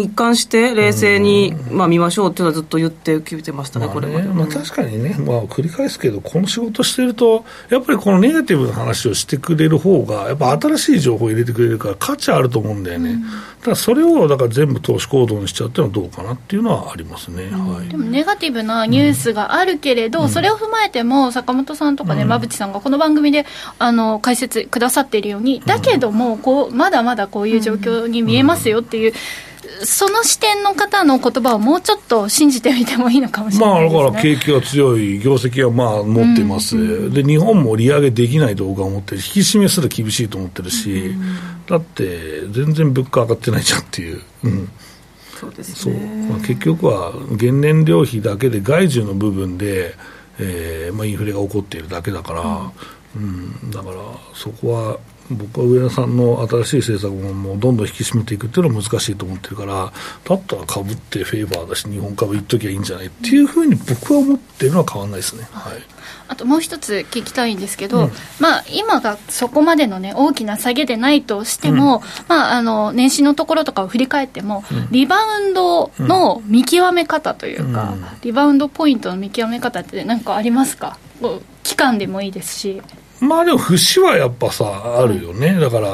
[0.01, 13.17] 一貫して冷静に、まあ、見ましょうっていうのはずっと言ってきてましたね、これまで、まあ、確かにね、まあ、繰り返すけど、この仕事してると、やっぱりこのネガティブな話をしてくれる方が、やっぱ新しい情報を入れてくれるから価値あると思うんだよね。
[13.61, 23.45] ただそれをだから全部投資行動にしちゃうっていうのはどうかなっていうのはありますね、はい、でもネガティブなニュースがあるけれど、うん、それを踏まえても坂本さんとかね、馬淵さんがこの番組で
[23.79, 29.13] あの解説くださっているようにだけどもこうまだまだこういう状況に見えますよっていう。
[29.83, 44.21] その視点の方の言葉をもうちょっと信じてみてもいいのかもしれない、ね、まあ、だから景気が強い、業績はまあ持ってます、うん、で日本も利上げできないと僕は思ってる、引き締めすら厳しいと思ってるし、うん、だって全然物価上がってないじゃんっていう。
[44.43, 44.69] うん
[45.41, 49.95] そうですね、まあ、結局は原燃料費だけで外需の部分で、
[50.39, 52.41] えーまあ、インフレが起こっているだけだから、
[53.15, 53.95] うん、うん、だから
[54.35, 54.99] そこは
[55.31, 59.91] 僕は上田さんの新しい政策ももうどんどん引き締めていくっていうのは難しいと思ってるから
[60.23, 65.47] だったら株ってフェーバーだし日本株いっときゃいいんじゃないっていうふうに僕は思ってるのは変わらないですね。
[65.51, 65.73] はい
[66.31, 80.97] あともう一つ聞きたいんですけど、うん、まあ、今がそこまでの、ね、大きな下げでないとしても、うん、まあ、あの年始のところとかを振り返っても、うん、リバウンドの見極め方というか、リバウンドポイントの見極め方って何かありますか？
[81.63, 82.81] 期間でもいいですし。
[83.19, 85.89] まあでも節はやっぱさあるよね、だから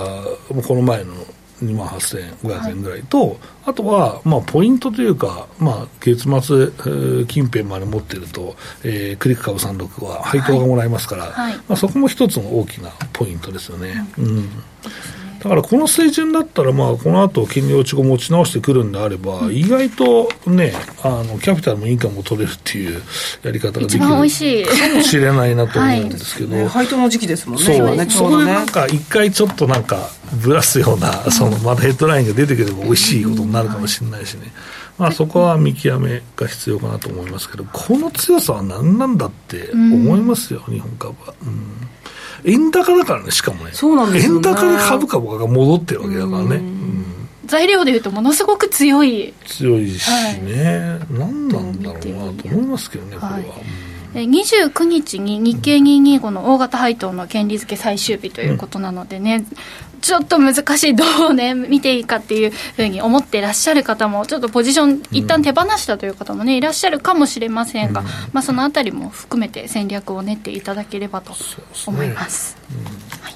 [0.62, 1.15] この前の
[1.63, 11.52] 2万8500円ぐらいと、はい、あとは、まあ、ポイントというか、まあ、月末近辺まで持ってると、えー、クリック株36は配当がもらえますから、はい。
[11.52, 14.08] はい、まあ、そこも一つの大きなポイントですよね。
[14.17, 14.50] うん、うん
[15.39, 23.02] だからこの水準だったら、まあ、この後金利落ち後持ち直してくるんであれば、うん、意外とね、あのキャピタルもインカムも取れるっていう
[23.43, 27.96] やり方ができるかもしれないなと思うんですけど、はい、配当の時期ですもんね、そう。
[27.96, 28.10] ね。
[28.10, 34.51] そこでなんか、一回ちょっとなんか、ぶらすような、そのまだヘッドラインが出てくれば美味しいことになるかもしれないしね。
[34.97, 41.33] まあ、そこは見極めが必要かなと思いますけど、この強さは何なんだって思いますよ、日本株は。
[41.43, 42.51] うん。
[42.51, 43.71] 円高だからね、しかもね。
[43.73, 44.35] そうなんですね。
[44.35, 46.55] 円高で株価が戻ってるわけだからね。
[46.55, 47.05] うん。
[47.45, 49.33] 材料でいうとものすごく強い。
[49.45, 50.09] 強いし
[50.41, 53.43] ね、はい、何なんだろうなと思いますけどね、これは、はい
[54.13, 59.45] 29日に日経225の大型配当の権利付け最終日ということなのでね、うん、
[60.01, 71.33] ちょっと難しい、どうね、見ていいかっていうふうに思っていらっしゃる方も、ちょっとポジション、一旦手放したという方もね、いらっしゃるかもしれませんが、うん、まあ、そのあたりも含めて戦略を練っていただければと
[71.88, 72.57] 思います。
[72.69, 73.36] すねうんはい、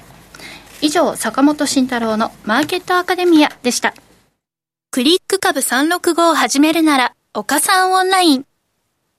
[0.80, 3.94] 以上、坂本慎太郎のマーケットアカデミアでした。
[4.90, 8.44] クリック株365を始めるなら、岡さんオンライン。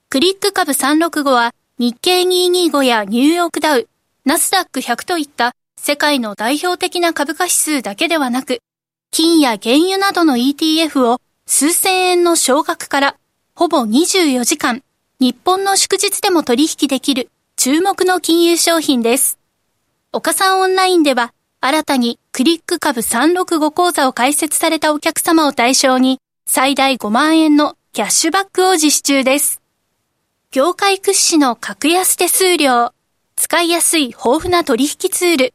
[0.08, 3.88] クリック株365は日経225やニューヨークダウ、
[4.24, 8.60] ナスダック100といった世界の代表的な株価指数だけではなく、
[9.10, 13.16] 金や原油などの ETF を数千円の少額から
[13.54, 14.82] ほぼ24時間、
[15.20, 19.38] 日本の祝日でも取引できる注目の金融商品です。
[20.10, 29.60] 岡さんオンラインでは新たにクリック株365講座を開設されたお客様を対象に最大5万円のキャッシュバックを実施中です。
[30.50, 32.94] 業界屈指の格安手数料、
[33.36, 35.53] 使いやすい豊富な取引ツール、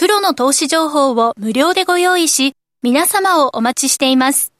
[0.00, 4.50] プロの投資情報を無料でご用意し、皆様をお待ちしています。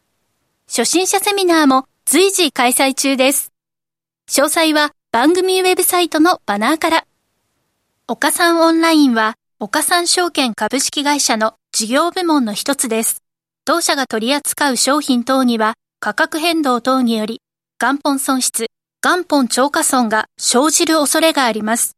[0.68, 3.50] 初心者セミナーも随時開催中です。
[4.29, 7.07] 詳細は番組ウェブサイトのバナーから。
[8.07, 13.22] 岡三オンラインは、岡三証券株式会社の事業部門の一つです。
[13.64, 17.40] 当社が取り扱う商品等には、価格変動等により、
[17.81, 18.66] 元本損失、
[19.03, 21.96] 元本超過損が生じる恐れがあります。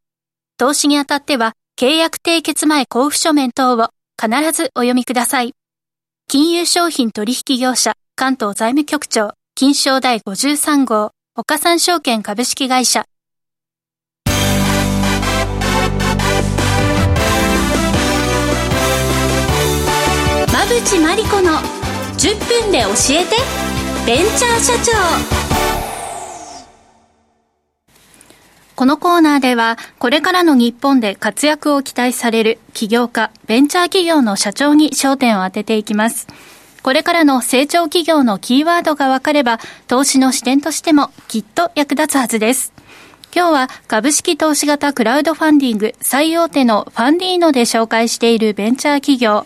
[0.57, 3.89] 投資にあたっては、契約締結前交付書面等を
[4.21, 5.55] 必ずお読みください。
[6.27, 13.05] 金融商品取引業者関東財務局長金賞第53号岡三証券株式会社
[20.47, 21.53] 馬淵真理子の
[22.19, 23.35] 10分で教えて
[24.05, 25.52] ベンチャー社長
[28.75, 36.27] このコーナーでは、これからの日本で活躍を期待される起業家、ベンチャー企業の社長に焦点を当てていきます。
[36.81, 42.73] これからの成長企業のキーワードが分かれば、投資の視点としてもきっと役立つはずです。
[43.35, 49.45] 今日は株式投資型クラウドファンディング最大手のファンディーノで紹介しているベンチャー企業、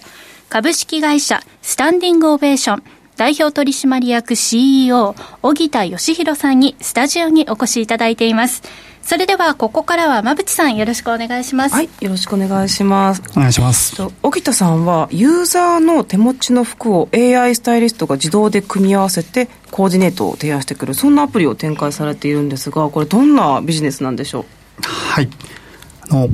[0.50, 2.84] 株式会社スタンディングオベーション
[3.18, 8.62] 代表取締役 CEO、小木田義弘さんにスタジオにお越しいただいています。
[9.08, 11.76] それではここからは馬淵さんよろしくお願いします。
[11.76, 13.24] はいよろしくお願いします。
[13.38, 13.96] お願いします。
[14.22, 24.46] 沖田さんはユーザーの手持ちの服を AI スタイリストが自動で組み合わせてコーディネートを提案してくるそんなアプリを展開されているんですがこれどんなビジネスなんでしょう？
[24.84, 25.30] はい。
[26.10, 26.28] あの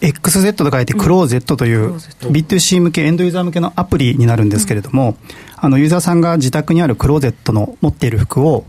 [0.00, 5.16] XZ と書いてクローゼットという B2C 向け、エンドユーザー向けのアプリになるんですけれども、
[5.56, 7.52] あのユーザーさんが自宅にあるクローゼット。
[7.52, 8.64] の持っている服を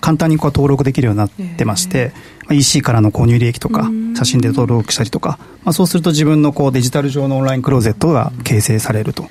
[0.00, 2.12] 簡単にこう登録できるようになってまして、
[2.46, 9.26] まあ、EC からの購入履歴とか、写真で登録したりとか、まあ、そうすると自分のこうデジタル上のオンラインクローゼットが形成されると。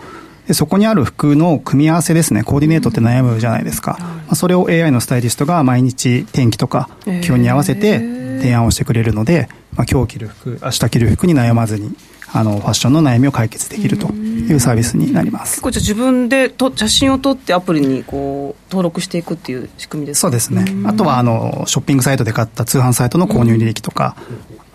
[0.47, 3.97] でそこにある服の組み合わせですね、コーディネートって悩むじゃないですか。
[3.99, 6.89] まあ、それを AI のスタイリストが毎日天気とか
[7.23, 7.99] 気温に合わせて
[8.39, 11.95] 提案をしてくれるので、まあ、今日着る服、明日着る服に悩まずに
[12.37, 15.53] あのファッションの悩みを解決できるというサービスになります。
[15.53, 20.21] 結構じゃ自分でと写真を撮ってアプリにこう登録していくっていう仕組みですか？
[20.23, 20.65] そうですね。
[20.85, 24.17] あとはあのショッピングサイトで買った通販サイトの購入履歴とか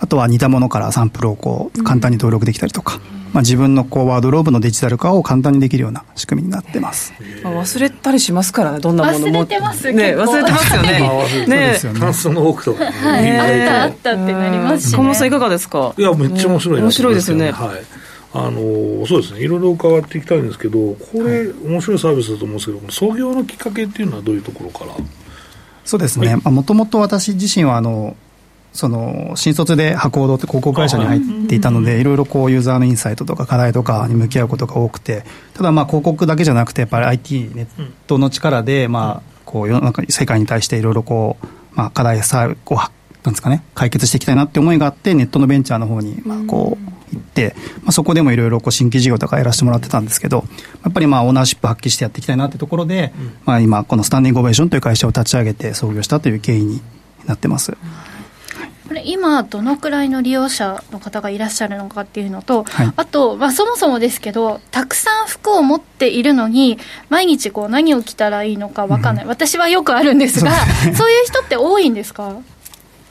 [0.00, 3.00] あとは似たものからサンプルをこう簡単に登録できたりとか、
[3.32, 7.12] まあ、自分のこうワードローブのデジタル化を簡単にできるような仕組みになってます、
[7.44, 9.26] まあ、忘れたりしますからねどんなものも。
[9.26, 11.00] 忘れてますね忘れてますよね。
[11.46, 15.94] ねタンスの奥とか、ね、はい、あったあったってなりますし、ね、小室さんいかがですか？
[15.96, 17.50] いやめっちゃ面白い、面白いですよね。
[17.50, 18.00] はい。
[18.32, 24.92] あのそうですね、いろいろ伺っていきたいんですけど、これ、面白いサービスだと思うんですけど、創業のきっかけっていうのは、どういうところから？
[25.84, 28.14] そうですね、もともと私自身はあの、
[28.72, 42.78] その新卒で博報堂って広告会社に入っていたので、いろいろこうユーザーのインサイトとか課題とかに向き合うことが多くて、ただまあ広告だけじゃなくて、やっぱり IT、ネットの力で、まあ、こう世の中、世界に対していろいろこう、まあ、課題さこう
[43.24, 50.44] なんですかね、解決していきたいなって思いがあって、ネットのベンチャーの方に、まあ、こう、行って、まあ、そこでもいろいろ新規事業とかやらせてもらってたんですけど、
[50.84, 56.80] やっぱりまあオーナーシップ発揮してやっていきたいなってところで、うん、まあ、今、このスタンディングオベーションという会社を立ち上げて創業したという経緯に
[57.26, 57.76] なってます。
[58.90, 66.76] これ今、どのくらいの利用者の方がいらっしゃるのかっていうのと、はい、あと、まあ、そもそもですけど、たくさん服を持っているのに、
[67.08, 70.50] 毎日こう何を着たらいいのか分かんない、うん、私はよくあるんですが、
[70.96, 72.34] そういう人って多いんですか？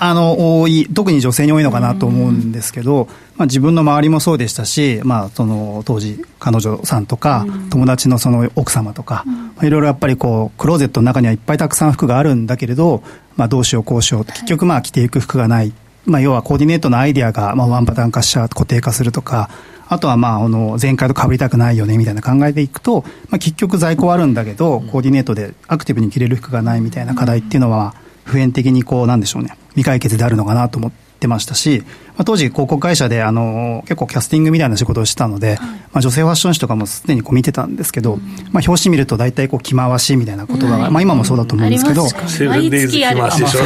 [0.01, 9.25] あの多い特に女性に多いのかなと思うんですけど、まあ、自分の周りもそうでしたし、まあ、その当時彼女さんとか、友達のその奥様とか、
[9.61, 13.03] いろいろやっぱりこうクローゼットの中にはいっぱいたくさん服があるんだけれど、
[13.35, 14.25] まあ、どうしようこうしよう。
[14.25, 15.73] 結局まあ着ていく服がない、
[16.05, 19.49] まあ、要はコーディネートのアイディアがまあワンパターン化しちゃ固定化するとか
[19.89, 27.95] あとはまああの前回と被りたくないよねみたいな考えていくと、まあ、結局在庫はあるんだけど、コーディネートでアクティブに着れる服がないみたいな課題っていうのは、
[28.29, 29.57] 普遍的にこうなんでしょうね。
[29.69, 43.59] 未解決であるのかなと思ってましたし、まあ、当時広告会社であの結構キャスティングみたいな仕事をしてたので、はい、まあ、女性ファッション誌とかもすでにこう見てたんですけど、うん、まあ、表紙見ると大体こう着回しみたいなことが、うん、まあ、今もそうだと思うんですけど、セブンデイズ着回しでしょ、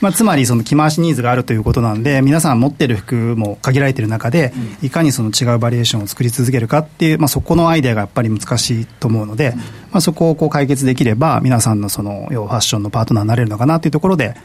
[0.00, 9.54] まあ、つまりその着回しニーズがあるということなんで皆さん持ってる服も限られてる中で、いかにその違うバリエーションを作り続けるかっていう、まあ、そこのアイデアがやっぱり難しいと思うので、
[9.90, 14.36] まあ、そこをこう解決できれば皆さんのその要ファッションのパートナーになれるのかなというところで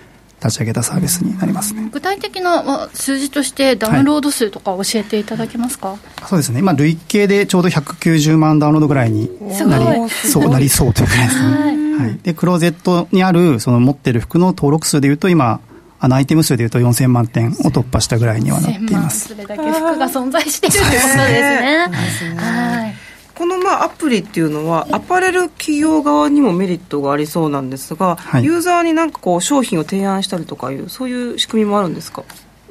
[0.43, 6.59] 立ち上げたサービスになりますね、具体的な数字としてダウンロード数とか教えていただけますか、はい、そうですね。
[6.59, 11.77] 今累計でちょうど190万ダウンロードぐらいになりそうなりそうというかですね、はい、
[12.23, 15.59] でクローゼットにあるその持ってる服の登録数でいうと今
[15.99, 19.29] あのアイテム数でいうと4000万点を突破したぐらいにはなっています。
[19.29, 21.87] それだけ服が存在しているということですね。
[22.35, 22.95] はい。
[23.35, 32.23] このまあアプリっていうのは、アパレル企業側にもメリットがありそうなんですが、はい、ユーザーになんかこう商品を提案したりとかいう、そういう仕組みもあるんですか？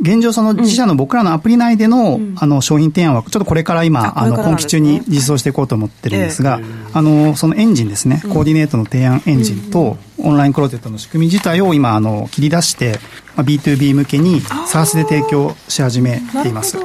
[0.03, 6.61] 現状、その自社の僕らのアプリ内での,、あの商品提案は、ちょっとこれから今、あの今期中に実装していこうと思ってるんですが、
[6.93, 12.99] あのそのエンジンですね、コーディネートの提案エンジンと、オンラインクローゼットの仕組み自体を今あの切り出して、
[13.37, 16.79] まあ、B2B 向けに SARS で提供し始めています。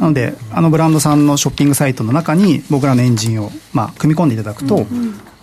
[0.00, 4.86] なのであのブランドさんのショッピングサイトの中に僕らのエンジンを、まあ、組み込んでいただくと、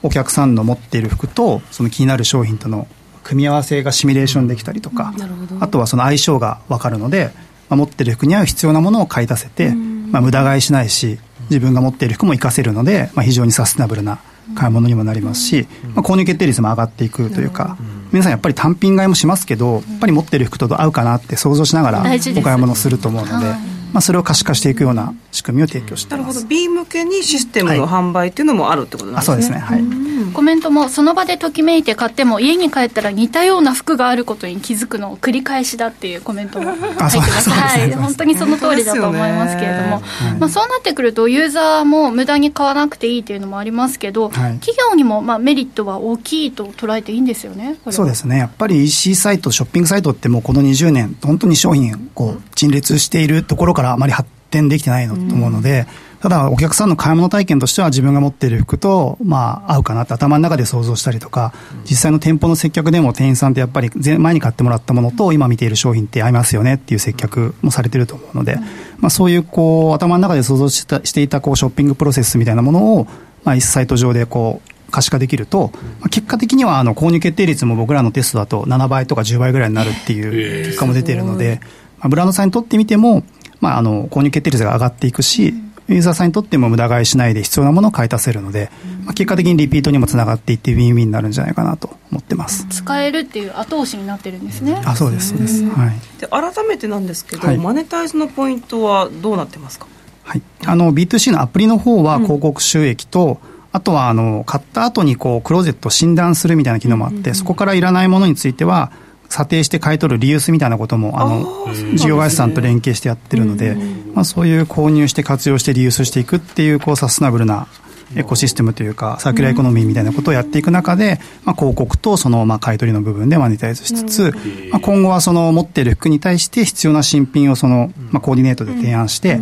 [0.03, 2.87] お客さんの持っている服とその気になる商品との
[3.29, 5.13] 組み合わせがシミュレーションできたりとか、
[5.59, 7.29] あとはその相性が分かるので、
[7.69, 11.19] まあ、持ってる服に合う必要なものを買い出せて、まあ、無駄買いしないし
[11.51, 14.19] 自分が持っている服も活かせるので、まあ、非常にサステナブルな
[14.55, 17.77] 買い物にもなりますし、まあ、購入決定率も上がっていくというか、
[18.11, 23.78] 皆さんやっぱり単品買いもしますけどやっぱり持ってる服と合うかなって想像しながらお買い物すると思うので。
[23.91, 26.41] まあ、それを可視化していくような仕組みを提供してなるほど。
[26.43, 29.57] B 向けにシステムの販売っていうのもあるってことなんですね、はい、そうですね。
[29.59, 30.33] はい。
[30.33, 37.49] コメントもその場でときめいて買っても家に帰ったら似たような服があることに気づくのを繰り返しだっていうコメントも入ってます。
[37.49, 40.03] はい、本当にその通りだと思いますけれども、ね、
[40.39, 48.37] まあ、そうなってくるとユーザーも無駄に買わなくていいというのもありますけど、はい、企業にもまあメリットは大きいと捉えていいんですよねそうですね。
[48.37, 55.87] やっぱり EC サイトショッピングサイトってもうこの20年本当に商品こう陳列しているところからあまり発展できてないのと思うので、
[56.21, 61.53] ただお客さんの買い物体験としては自分が持っている服と、まあ、合うかなって頭の中で想像したりとか、
[61.89, 68.57] 実際の店舗の接客でも店員さんってやっぱり前に買ってもらったものと今見ている商品って合いますよねっていう接客もされてると思うので、
[68.97, 73.07] まあ、そういうこう頭の中で想像したしていたこうショッピングプロセスみたいなものを、
[73.45, 75.71] まあ、サイト上でこう可視化できると、
[76.01, 81.61] まあ、結果的にはあの購入決定率も僕らのテストだと7倍とか10倍ぐらいになるっていう結果も出ているので、
[81.99, 83.23] まあ、ブランドさんにとってみても、
[83.61, 85.53] まあ、あの購入決定率が上がっていくし、
[85.87, 88.69] ユーザーさんにとっても無駄買いしないで必要なものを買い足せるので、
[89.05, 92.67] まあ、結果的にリピートにもつながっていってウィンウィンになるんじゃないかなと思ってます。
[92.69, 94.79] 使えるっていう後押しになってるんですね。
[94.85, 99.87] あそうですそうです、はい、で改めてなんですけど、はい、マネタイズのポイントはどうなってますか？
[100.23, 108.91] はい、あの B2C のアプリの方は広告収益と、うんあとはあの買った後にこうクローゼットを診断するみたいな機能もあって、そこからいらないものについては
[109.29, 113.75] 査定して買い取るリユースみたいなこともあの事業会社さんと連携してやってるので、
[114.13, 117.67] まあ、そういう購入して活用してリユースしていくっていうこうサステナブルな
[118.15, 124.31] エコシステムというかサーキュラーエコノミーみたいなことをやっていく中で、まあ、広告とそのまあ買い取りの部分でマネタイズしつつ、
[124.71, 129.39] まあ、今後はその持っている服に対して必要な新品をそのまあコーディネートで提案して、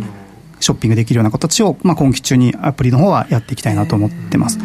[0.60, 4.58] ショッピングできるような形を、まあ、今期中にアプリの方はやっていきたいなと思ってます。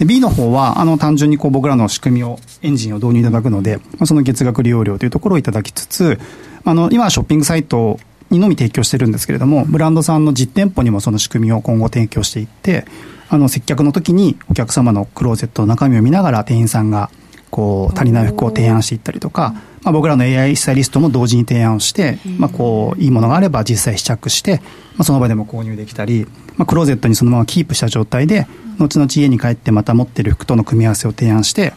[0.00, 6.18] で B の方は、あの、単純にこう僕らの仕組みを、エンジンを導入いただくので、まあ、その月額利用料というところをいただきつつ、
[6.64, 12.86] あの、今はショッピングサイトにのみ提供してるんですけれども、ブランドさんの実店舗にもその仕組みを今後提供していって、
[13.28, 17.10] あの、接客の時にお客様のクローゼットの中身を見ながら店員さんが、
[17.50, 24.62] こう、足りない服を提案していったりとか、まあ、僕らの AI スタイリストも同時に提案をして、まあ、こう、いいものがあれば実際試着して、
[24.96, 26.26] まあ、その場でも購入できたり、
[26.56, 28.46] まあ、クローゼットにそのままキープした状態で、
[28.80, 31.74] 後々家に帰ってまた持ってる服との組み合わせを提案して、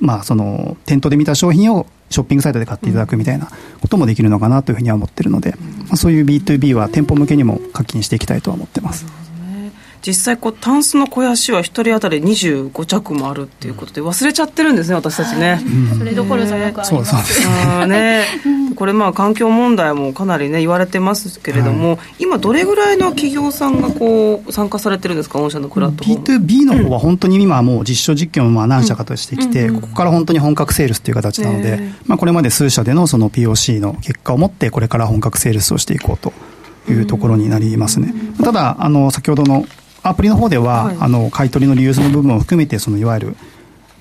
[0.00, 3.48] まあ、その店頭で見た商品をショッピングサイトで買っていただくみたいな
[3.80, 5.54] こともできるのかなというふうには思ってるので、
[5.88, 9.06] まあ、そういう B2B は店舗向けにも課金していきたいとは思ってます。
[10.04, 17.42] 実際こうタンスの肥やしは1人当たり25着もあるっていうことで忘れちゃってるんですね私たちね、うん、それどころじゃなくあります。
[17.42, 18.24] そうね。
[18.74, 25.38] これまあ環境問題もかなりね言われてますけれども、はい、今どれぐらいの企業さんがこう参加されてるんですか？
[25.38, 36.32] 御社のクラットフォーム B2B の方は本当に今もう実証実験をまあ何社かとしてきて、ここから本当に本格セールスという形なので、まあ、これまで数社でのその POC の結果をもってこれから本格セールスをしていこうと
[36.90, 38.12] いうところになりますね。
[38.42, 39.64] ただ、あの、先ほどの
[40.02, 43.36] アプリの方では、はい、あの買い取りのリユースの部分を含めてそのいわゆる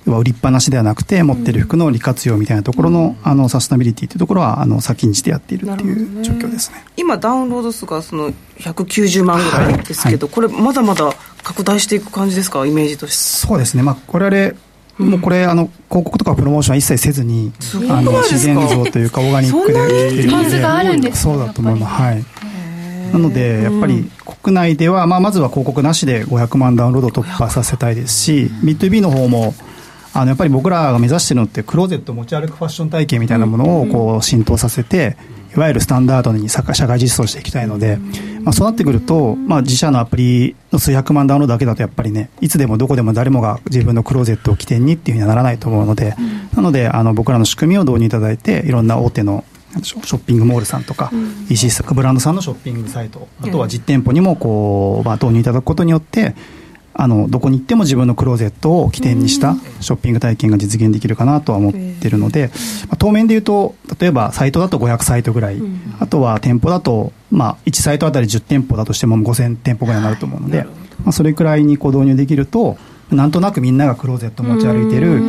[0.08, 12.66] 売りっぱなしではなくて持ってる服の利活用みたいなところの,、あのサステナビリティというところはあの先んじてやっているっていう状況ですね、ね、今ダウンロード数がその190万ぐらいですけど、はいはい、これまだまだ拡大していく感じですか？
[12.66, 13.48] イメージとして。
[13.48, 13.84] そうですね。
[13.84, 14.56] まあこれあれ
[14.98, 17.52] もうこれ、あの広告とかプロモーションは一切せずに、
[17.90, 22.02] あの自然像というかオーガニックでできるので、そうだと思います。
[22.02, 22.24] はい。
[23.12, 24.10] なので、やっぱり
[24.44, 29.54] 国内では、まあ、まずは広告なしで500万ダウンロード突破させたいですし、B2B の方も、
[30.14, 35.18] あのやっぱり僕らが目指しているのって、クローゼット持ち歩くファッション体系みたいなものをこう浸透させて、
[35.56, 37.98] いわゆるスタンダードに社会実装していきたいので、
[38.44, 46.16] まあ、そうなってくると、まあ、自社のアプリの数百万ダウンロードだけだとやっぱりねいつでもどこでも誰もが自分のクローゼットを起点にっていうふうにはならないと思うので、
[46.56, 49.44] なのであの僕らの仕組みを導入いただいていろんな大手の
[49.84, 56.36] ショッピングモールさんとか、うん、EC ブランドさんのショッピングサイト、あとは実店舗にもこう、まあ、導入いただくことによって、
[56.94, 62.48] あのどこに行っても自分のクローゼットを起点にしたショッピング体験が実現できるかなとは思ってるので、
[62.88, 65.62] まあ、当面でいうと例えばサイトだと500サイトぐらい、
[66.00, 70.74] あとは店舗だと、まあ、1サイトあたり10店舗だとしても5000店舗ぐらいになると思うので、ま
[71.08, 72.78] あ、それくらいにこう導入できると
[73.10, 75.22] なんとなくみんながクローゼット持ち歩いてる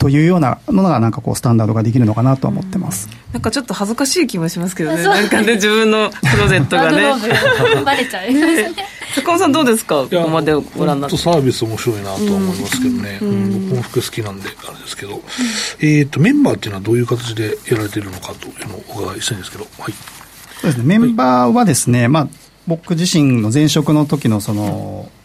[0.00, 5.02] というようなのがなんかこうスタンダードができるのかなと思ってます、なんかちょっと恥ずかしい気もしますけどね。
[5.04, 7.04] なんかね自分のクローゼットがね。
[7.04, 8.72] ワードローブバレちゃいますね
[9.14, 9.96] 坂本さんどうですか？
[10.02, 11.18] ここまでご覧になって。
[11.18, 13.68] サービス面白いなとは思いますけどね、うん。
[13.68, 15.20] 僕も服好きなんであれですけど、
[15.80, 19.66] えっ、とメンバーっていうのはどういう形でやられているのかというのをお伺いしたいんですけど。
[19.78, 19.94] はい。
[20.62, 20.84] そうですね。
[20.84, 22.28] メンバーはですね、まあ、
[22.66, 25.19] 僕自身の前職の時のその、えっと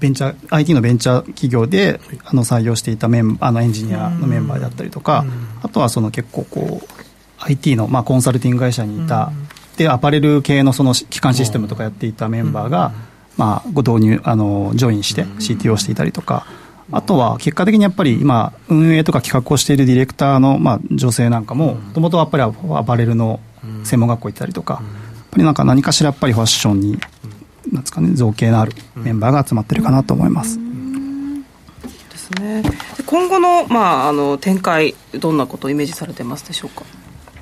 [0.00, 5.24] ベンチャー IT のベンチャー企業であの採用していたメンあのエンジニアのメンバーだったりとか、
[5.62, 6.86] あとはその結構こう
[7.38, 9.32] IT のまあコンサルティング会社にいた、
[9.76, 12.92] でアパレル系のその基幹システムとかやっていたメンバーが、
[13.36, 16.46] まあ、ご導入あのジョインして CTO をしていたりとか。
[16.92, 22.52] あとは結果的にやっぱり今、運営とか企画をしているディレクターのまあ女性なんかも、もともとやっぱりア
[22.84, 23.40] パレルの
[23.82, 24.82] 専門学校行ったりとか、やっ
[25.32, 26.98] ぱりなんか何かしらやっぱりファッションに、
[27.72, 30.58] なんですかね、造形のあるメンバーが集まってるかなと思います。
[32.10, 32.62] ですね。
[32.62, 32.70] で
[33.04, 36.84] 今後の,、まああの展開どんなことをイメージされてますでしょうか？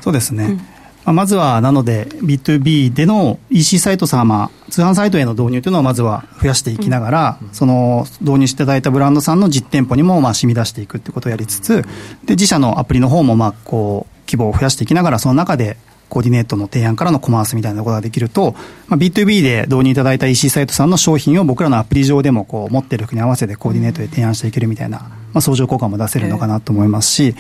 [0.01, 0.59] そうですね。
[1.05, 11.83] まあまずは、なので、B2B での EC サイト様、通販サイトへの導入というのをまずは増やしていきながら、その導入していただいたブランドさんの実店舗にもまあ染み出していくってことをやりつつ、
[12.25, 15.77] で、自社のアプリの方もまあこう、規模を増やしていきながら、その中で
[16.09, 18.55] コーディネートの提案からのコマースみたいなことができると、
[18.89, 27.35] まあ、B2B で導入いただいた EC サイトさんの商品を僕らのアプリ上でもこう持っている服に合わせてコーディネートで提案していけるみたいな、まあ、相乗効果も出せるのかなと思いますし、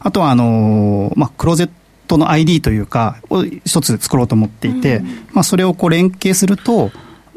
[0.00, 1.70] あとはあのーまあ、クローゼッ
[2.06, 5.02] トの ID というか、を一つ作ろうと思っていて、
[5.32, 6.90] まあ、それをこう連携すると、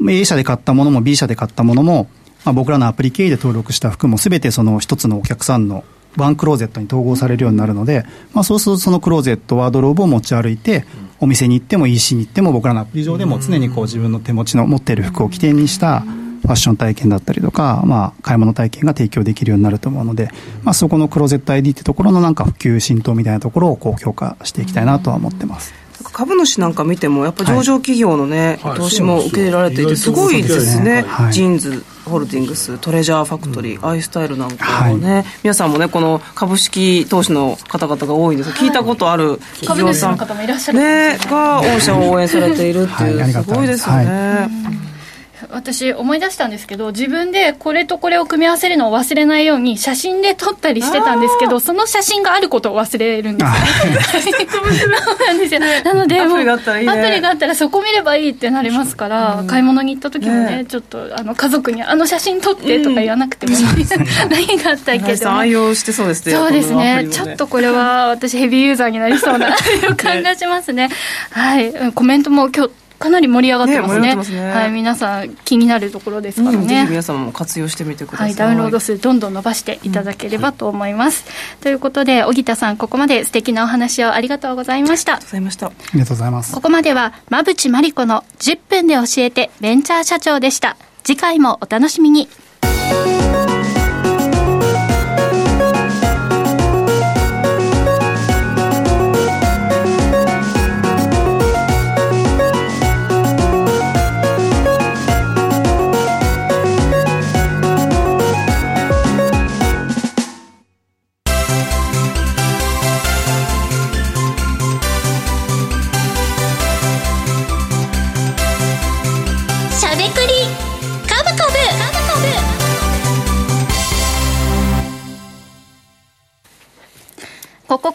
[0.08, 2.08] A 社で買ったものも B 社で買ったものも、
[2.44, 5.84] まあ、僕らのアプリ経由で登録した服もすべてその一つのお客さんの
[6.16, 10.84] ワンクローゼットに統合されるようになるので、まあ、そうするとそのクローゼット、ワードローブを持ち歩いて、
[11.20, 16.00] お店に行っても EC に行っても僕らのアプリ上でも常にこう自分の手持ちの持っている服を起点にした
[16.44, 20.30] ファッション体験だったりとか、まあ、買い物体験が提供できるようになると思うので、
[20.62, 25.83] まあ、そこのクローゼット ID ってところのなんか普及浸透みたいなところをこう強化していきたいなとは思ってます。
[26.12, 28.76] 株主なんか見てもやっぱ上場企業のね、はい。
[28.78, 31.32] 投資も受け入れられていてすごいですね、はい。
[31.32, 38.50] ジーンズホールディングストレジャーファクトリー、アイスタイルなんかもね、皆さんもねこの株式投資の方々が多いんです。
[38.50, 40.78] 聞いたことある企業さん、株主の方もいらっしゃる。
[40.78, 43.42] ね、が御社を応援されているっていう、す。
[43.42, 44.48] ごいですよね、は
[45.54, 53.58] 私思い出したんですけど自分でこれとこれを組み合わせるのを忘れないように写真で撮ったりしてたんですけどその写真があることを忘れるんですね
[54.50, 56.92] そうなんですよ なのでアプリがあったらいいね。
[56.92, 60.64] アプリがあったらそこ見ればいいってなりますから、買い物に行った時もねね。
[60.64, 63.64] ちょっとあの家族にあの写真撮ってとか言わなくてもいい、
[64.30, 67.08] 何があったっけ林さん愛用してそうですねそうですね。
[67.10, 69.48] ちょっとこれは私ヘビーユーザーになりそうな
[69.82, 70.90] 予感がしますね。
[71.30, 71.68] はい。
[71.68, 74.14] うんコメントも今日かなり盛り上がってますね。
[74.14, 74.50] ねね。
[74.52, 81.24] はい、皆さん気になるところですからうんぜひね、皆様も活用してみてくださ、はいい、ダウンロード数どんどん伸ばしていただければと思います、
[81.60, 85.14] ということで荻田さんここまで素敵なお話をありがとうございました。
[85.14, 85.66] ありがとうございました。
[85.66, 86.54] ありがとうございます。
[86.54, 86.60] こ。
[86.60, 90.76] こまでは馬淵真理子の10分で教えてベンチャー社長でした。
[91.04, 92.28] 次回もお楽しみに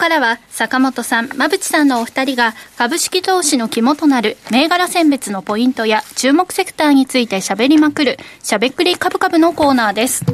[0.09, 10.25] からは坂本さん、馬淵さんのお二人が株式投資の肝となる銘柄選別のポイントや注目セクターについて喋りまくるしゃべくりカブカブのコーナーです。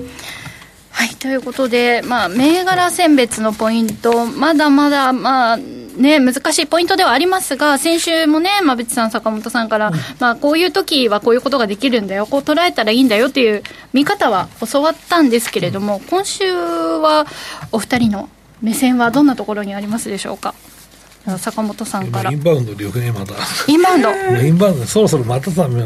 [0.91, 13.61] はい、ということで、まあ、銘柄選別のポイント、まだまだ、まあ、ね、難しいポイントではありますが、先週もね、馬淵さん、坂本さんから、まあ、こういう時はこういうことができるんだよ、こう捉えたらいいんだよっていう
[13.91, 17.27] 見方は教わったんですけれども、今週は
[17.73, 18.29] お二人の
[18.61, 20.55] 目線はどんなところにありますでしょうか？
[21.39, 22.31] 坂本さんから。
[22.31, 22.43] 今イン。
[22.43, 23.33] バウンドでよくねまた。
[23.67, 24.09] インバウンド？
[24.41, 25.81] インバウンドそろそろまたさもう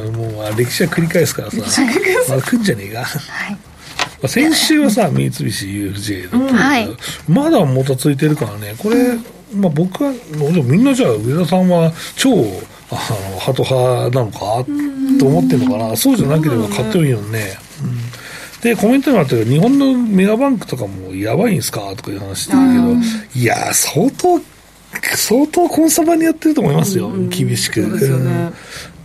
[0.57, 1.81] 歴史は繰り返すからさ。
[2.29, 3.05] まだ来んじゃねえか。
[3.05, 3.53] はい。
[3.53, 3.59] ま
[4.23, 6.89] あ先週はさ三菱 UFJ だったけど、はい。
[7.27, 8.75] まだもたついてるからね。
[8.77, 9.15] これ、
[9.55, 14.39] まあ、僕はでもみんなじゃあ上田さんは超あのハト派なのか
[15.19, 15.95] と思ってるのかな。
[15.95, 17.68] そうじゃなければ買ってもいいよね、うん
[18.61, 21.93] でコメントにもあったけど日本のメガバンクとかもやばいんすか？
[21.95, 24.41] とかいう話してるけど、いや相当
[25.15, 28.51] 相当コンサバにやってると思いますよ、厳しく、ね。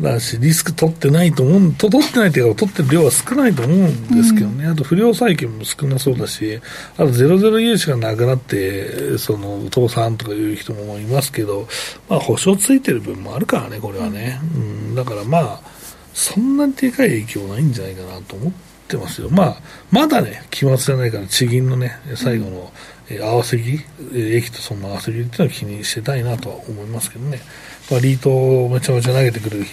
[0.01, 6.59] だし、リスク取ってないと思う、取ってないというか、取ってる量は少ないと思うんですけどね、うん、あと不良債権も少なそうだし、
[6.97, 11.69] あとゼロゼロ融資がなくなって、その倒産とかいう人もいますけど、
[12.09, 14.41] まあ、保証ついてる分もあるからね、これはね。
[14.55, 15.61] うん、だからまあ、
[16.15, 19.29] そんなにでかい影響ないんじゃないかなと思ってますよ。
[19.31, 19.57] まあ、
[19.91, 22.73] まだね、期末じゃないから、地銀のね、最後の、
[23.11, 23.81] え合わせ木、
[24.15, 27.41] 駅とその合わせ木っていうのを気にしてたいなとは思いますけどね。
[27.91, 29.65] まあ、リートをめちゃめちゃ投げてくる、うん、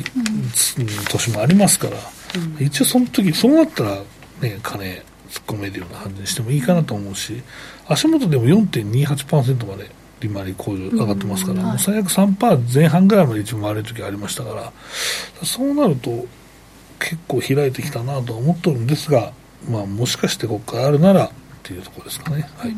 [1.09, 1.97] 年もありますから、
[2.35, 3.95] うん、一応その時そうなったら、
[4.41, 7.41] ね、金突っ込めるような感じにしてもいいかなと思うし、
[7.87, 9.89] 足元でも4.28%まで
[10.19, 14.73] 利回り向上上がってますから、うんはい、もう最悪3%前半ぐらいまで一応回れる時ありましたから、
[15.45, 16.25] そうなると
[17.01, 19.33] 結構開いてきたなと思ってるんですが、
[19.69, 21.29] まあ、もしかしてここからあるならっ
[21.63, 22.49] ていうところですかね。
[22.57, 22.75] はい。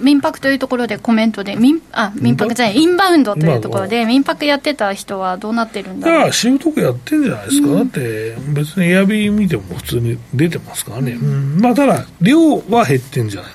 [0.00, 2.52] 民泊というところでコメントで民あ民泊？
[2.54, 13.52] じゃないインバウンドというところで民泊やってた人はどうなってるんだろういや仕事やってんじゃないですか、うん、だって別にエアビー見ても普通に出てますからね、うん、まあただ量は減ってんじゃない。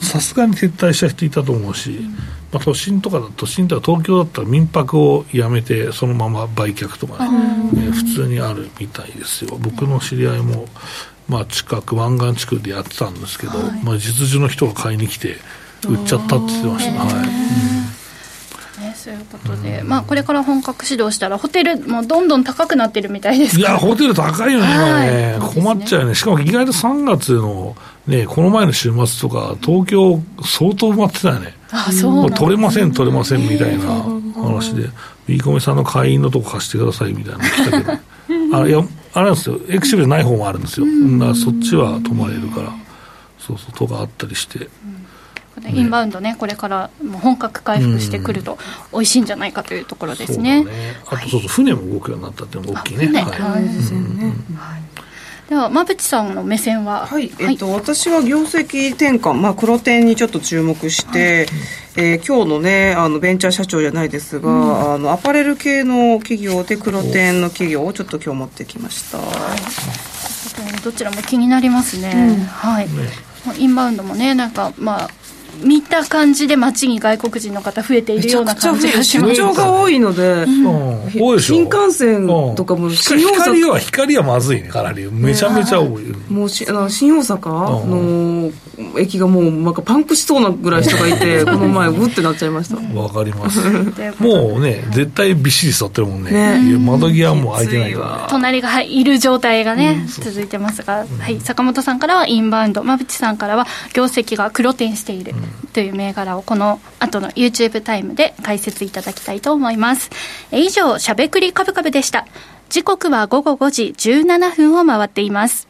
[0.00, 2.16] さすがに撤退した人いたと思うし、うん、
[2.52, 9.58] まあ、都心とか都心では東京だったら民泊をやめてそのまま売却とかね、ね普通にあるみたいですよ。
[9.60, 10.66] 僕の知り合いも
[11.28, 15.36] まあ、近く湾岸地区でやってたんですけど、はい、まあ、実需の人が買いに来て
[15.86, 17.26] 売っちゃったって言ってました、はい。
[18.80, 27.76] ね、そういうことで、まあ、これから本格始動したら、ホテルもどんどん高くなってるみたいですいや、ホテル高いよね、はい、困っちゃうよね、しかも意外と3月の、
[28.06, 33.84] ね、この前の週末とか、東京、相当埋まってたよね、あそう取れません、取れませんみたいな
[34.34, 34.88] 話で、
[35.26, 38.58] ビーコメさんの会員のとこ貸してくださいみたいなの来たけど。
[38.58, 38.82] あいや
[39.14, 39.60] あれなんですよ。
[39.68, 42.72] エクシブルない方もあるんですよ、うん、だそっちは泊まれるから。
[43.38, 44.68] そうそうとがあったりして、
[45.64, 48.58] うん、インバウンドねこれからもう本格回復してくると
[48.92, 50.70] 美味しいんじゃないかというところですね,、ね。
[51.06, 53.06] あとそうそう船も動くようになったっていうのも大きいね。
[53.06, 54.87] はい、はい、ですよね、はい
[55.48, 61.46] では馬淵さんの目線は、はいえっと、私は業績転換、まあ、黒点にちょっと注目して、
[61.96, 69.24] はい、えー、今日のねあのベンチャー社長じゃないですが、うん、あのアパレル系の企業で黒点の企業をちょっと今日持ってきました、は
[70.76, 72.88] い、どちらも気になりますね、うん、はい、
[73.56, 75.08] インバウンドもねなんかまあ
[75.62, 79.34] 見た感じで街に外国人の方増えているような感じがします。
[79.34, 83.34] 出張が多いので、うん、新幹線とかも新大阪。
[83.38, 85.10] 光は光はまずいねかなり。
[85.10, 88.50] めちゃめちゃ多い、もうしあの新大阪の
[88.98, 92.98] 駅がもうなんかパンクしそうなぐらい人がいて この前グってなっちゃいました。
[92.98, 93.60] わかります。
[94.18, 96.30] もうね絶対びっしり座ってるもんね。
[96.30, 96.78] ね。
[96.78, 98.26] 窓際も開いてないから。
[98.30, 102.82] 隣がいる状態がね、続いてますが、はい、坂本さんからはインバウンド。
[102.88, 105.34] 馬淵さんからは業績が黒点している、
[105.72, 110.10] という銘柄をこの後の YouTube タイムで解説いただきたいと思います。
[110.50, 112.26] 以上しゃべくりカブカブでした。
[112.68, 115.68] 時刻は午後5時17分を回っています。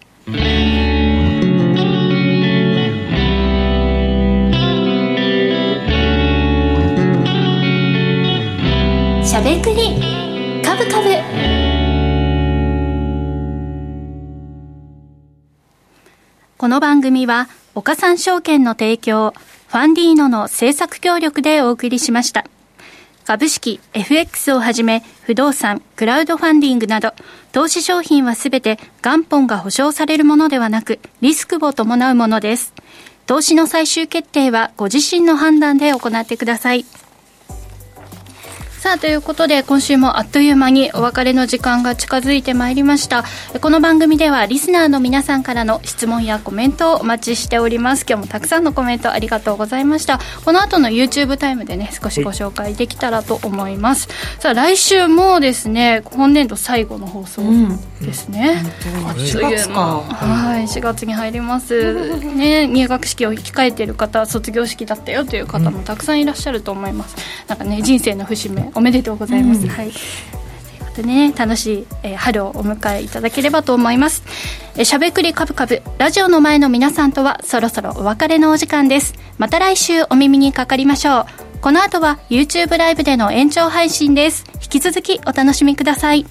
[9.25, 11.09] しゃべくりカブカブ。
[16.57, 19.33] この番組は岡三証券の提供
[19.69, 22.47] ファンディーノの制作協力でお送りしました。
[23.27, 27.13] 株式、FX をはじめ、不動産、クラウドファンディングなど、
[27.53, 32.73] 投資商品はすべて元本が保証されるものではなく、リスクを伴うものです。
[33.27, 36.87] 投資の最終決定はご自身の判断で行ってください。
[38.79, 43.25] さあということで今週もあっという間にお別れの時間が近づいてまいりました。
[43.61, 48.07] この番組ではリスナーの皆さんからの質問やコメントをお待ちしております。
[48.09, 50.21] 今日もたくさんのコメントありがとうございました。
[50.45, 54.09] この後の YouTube タイムでね少しご紹介できたらと思います、
[54.39, 57.43] さあ来週もですね今年度最後の放送
[58.01, 58.63] ですね、
[58.97, 62.21] うん、あっという間はい4月に入ります。
[62.21, 67.17] ね入学式を控えている方卒業式だったよという方もたくさんいらっしゃると思います。
[67.49, 69.93] なんかね人生の節目おめでとうございます、うん、はい
[70.99, 74.25] でね、楽しい、えー、春をお迎えいただければと思います。
[74.75, 79.15] えー、しゃべくりカブカブ、ラジオの前の皆さんとはそろそろお別れのお時間です。
[79.39, 81.27] また来週お耳にかかりましょう。
[81.61, 84.45] この後は YouTube ライブでの延長配信です。
[84.55, 86.27] 引き続きお楽しみください。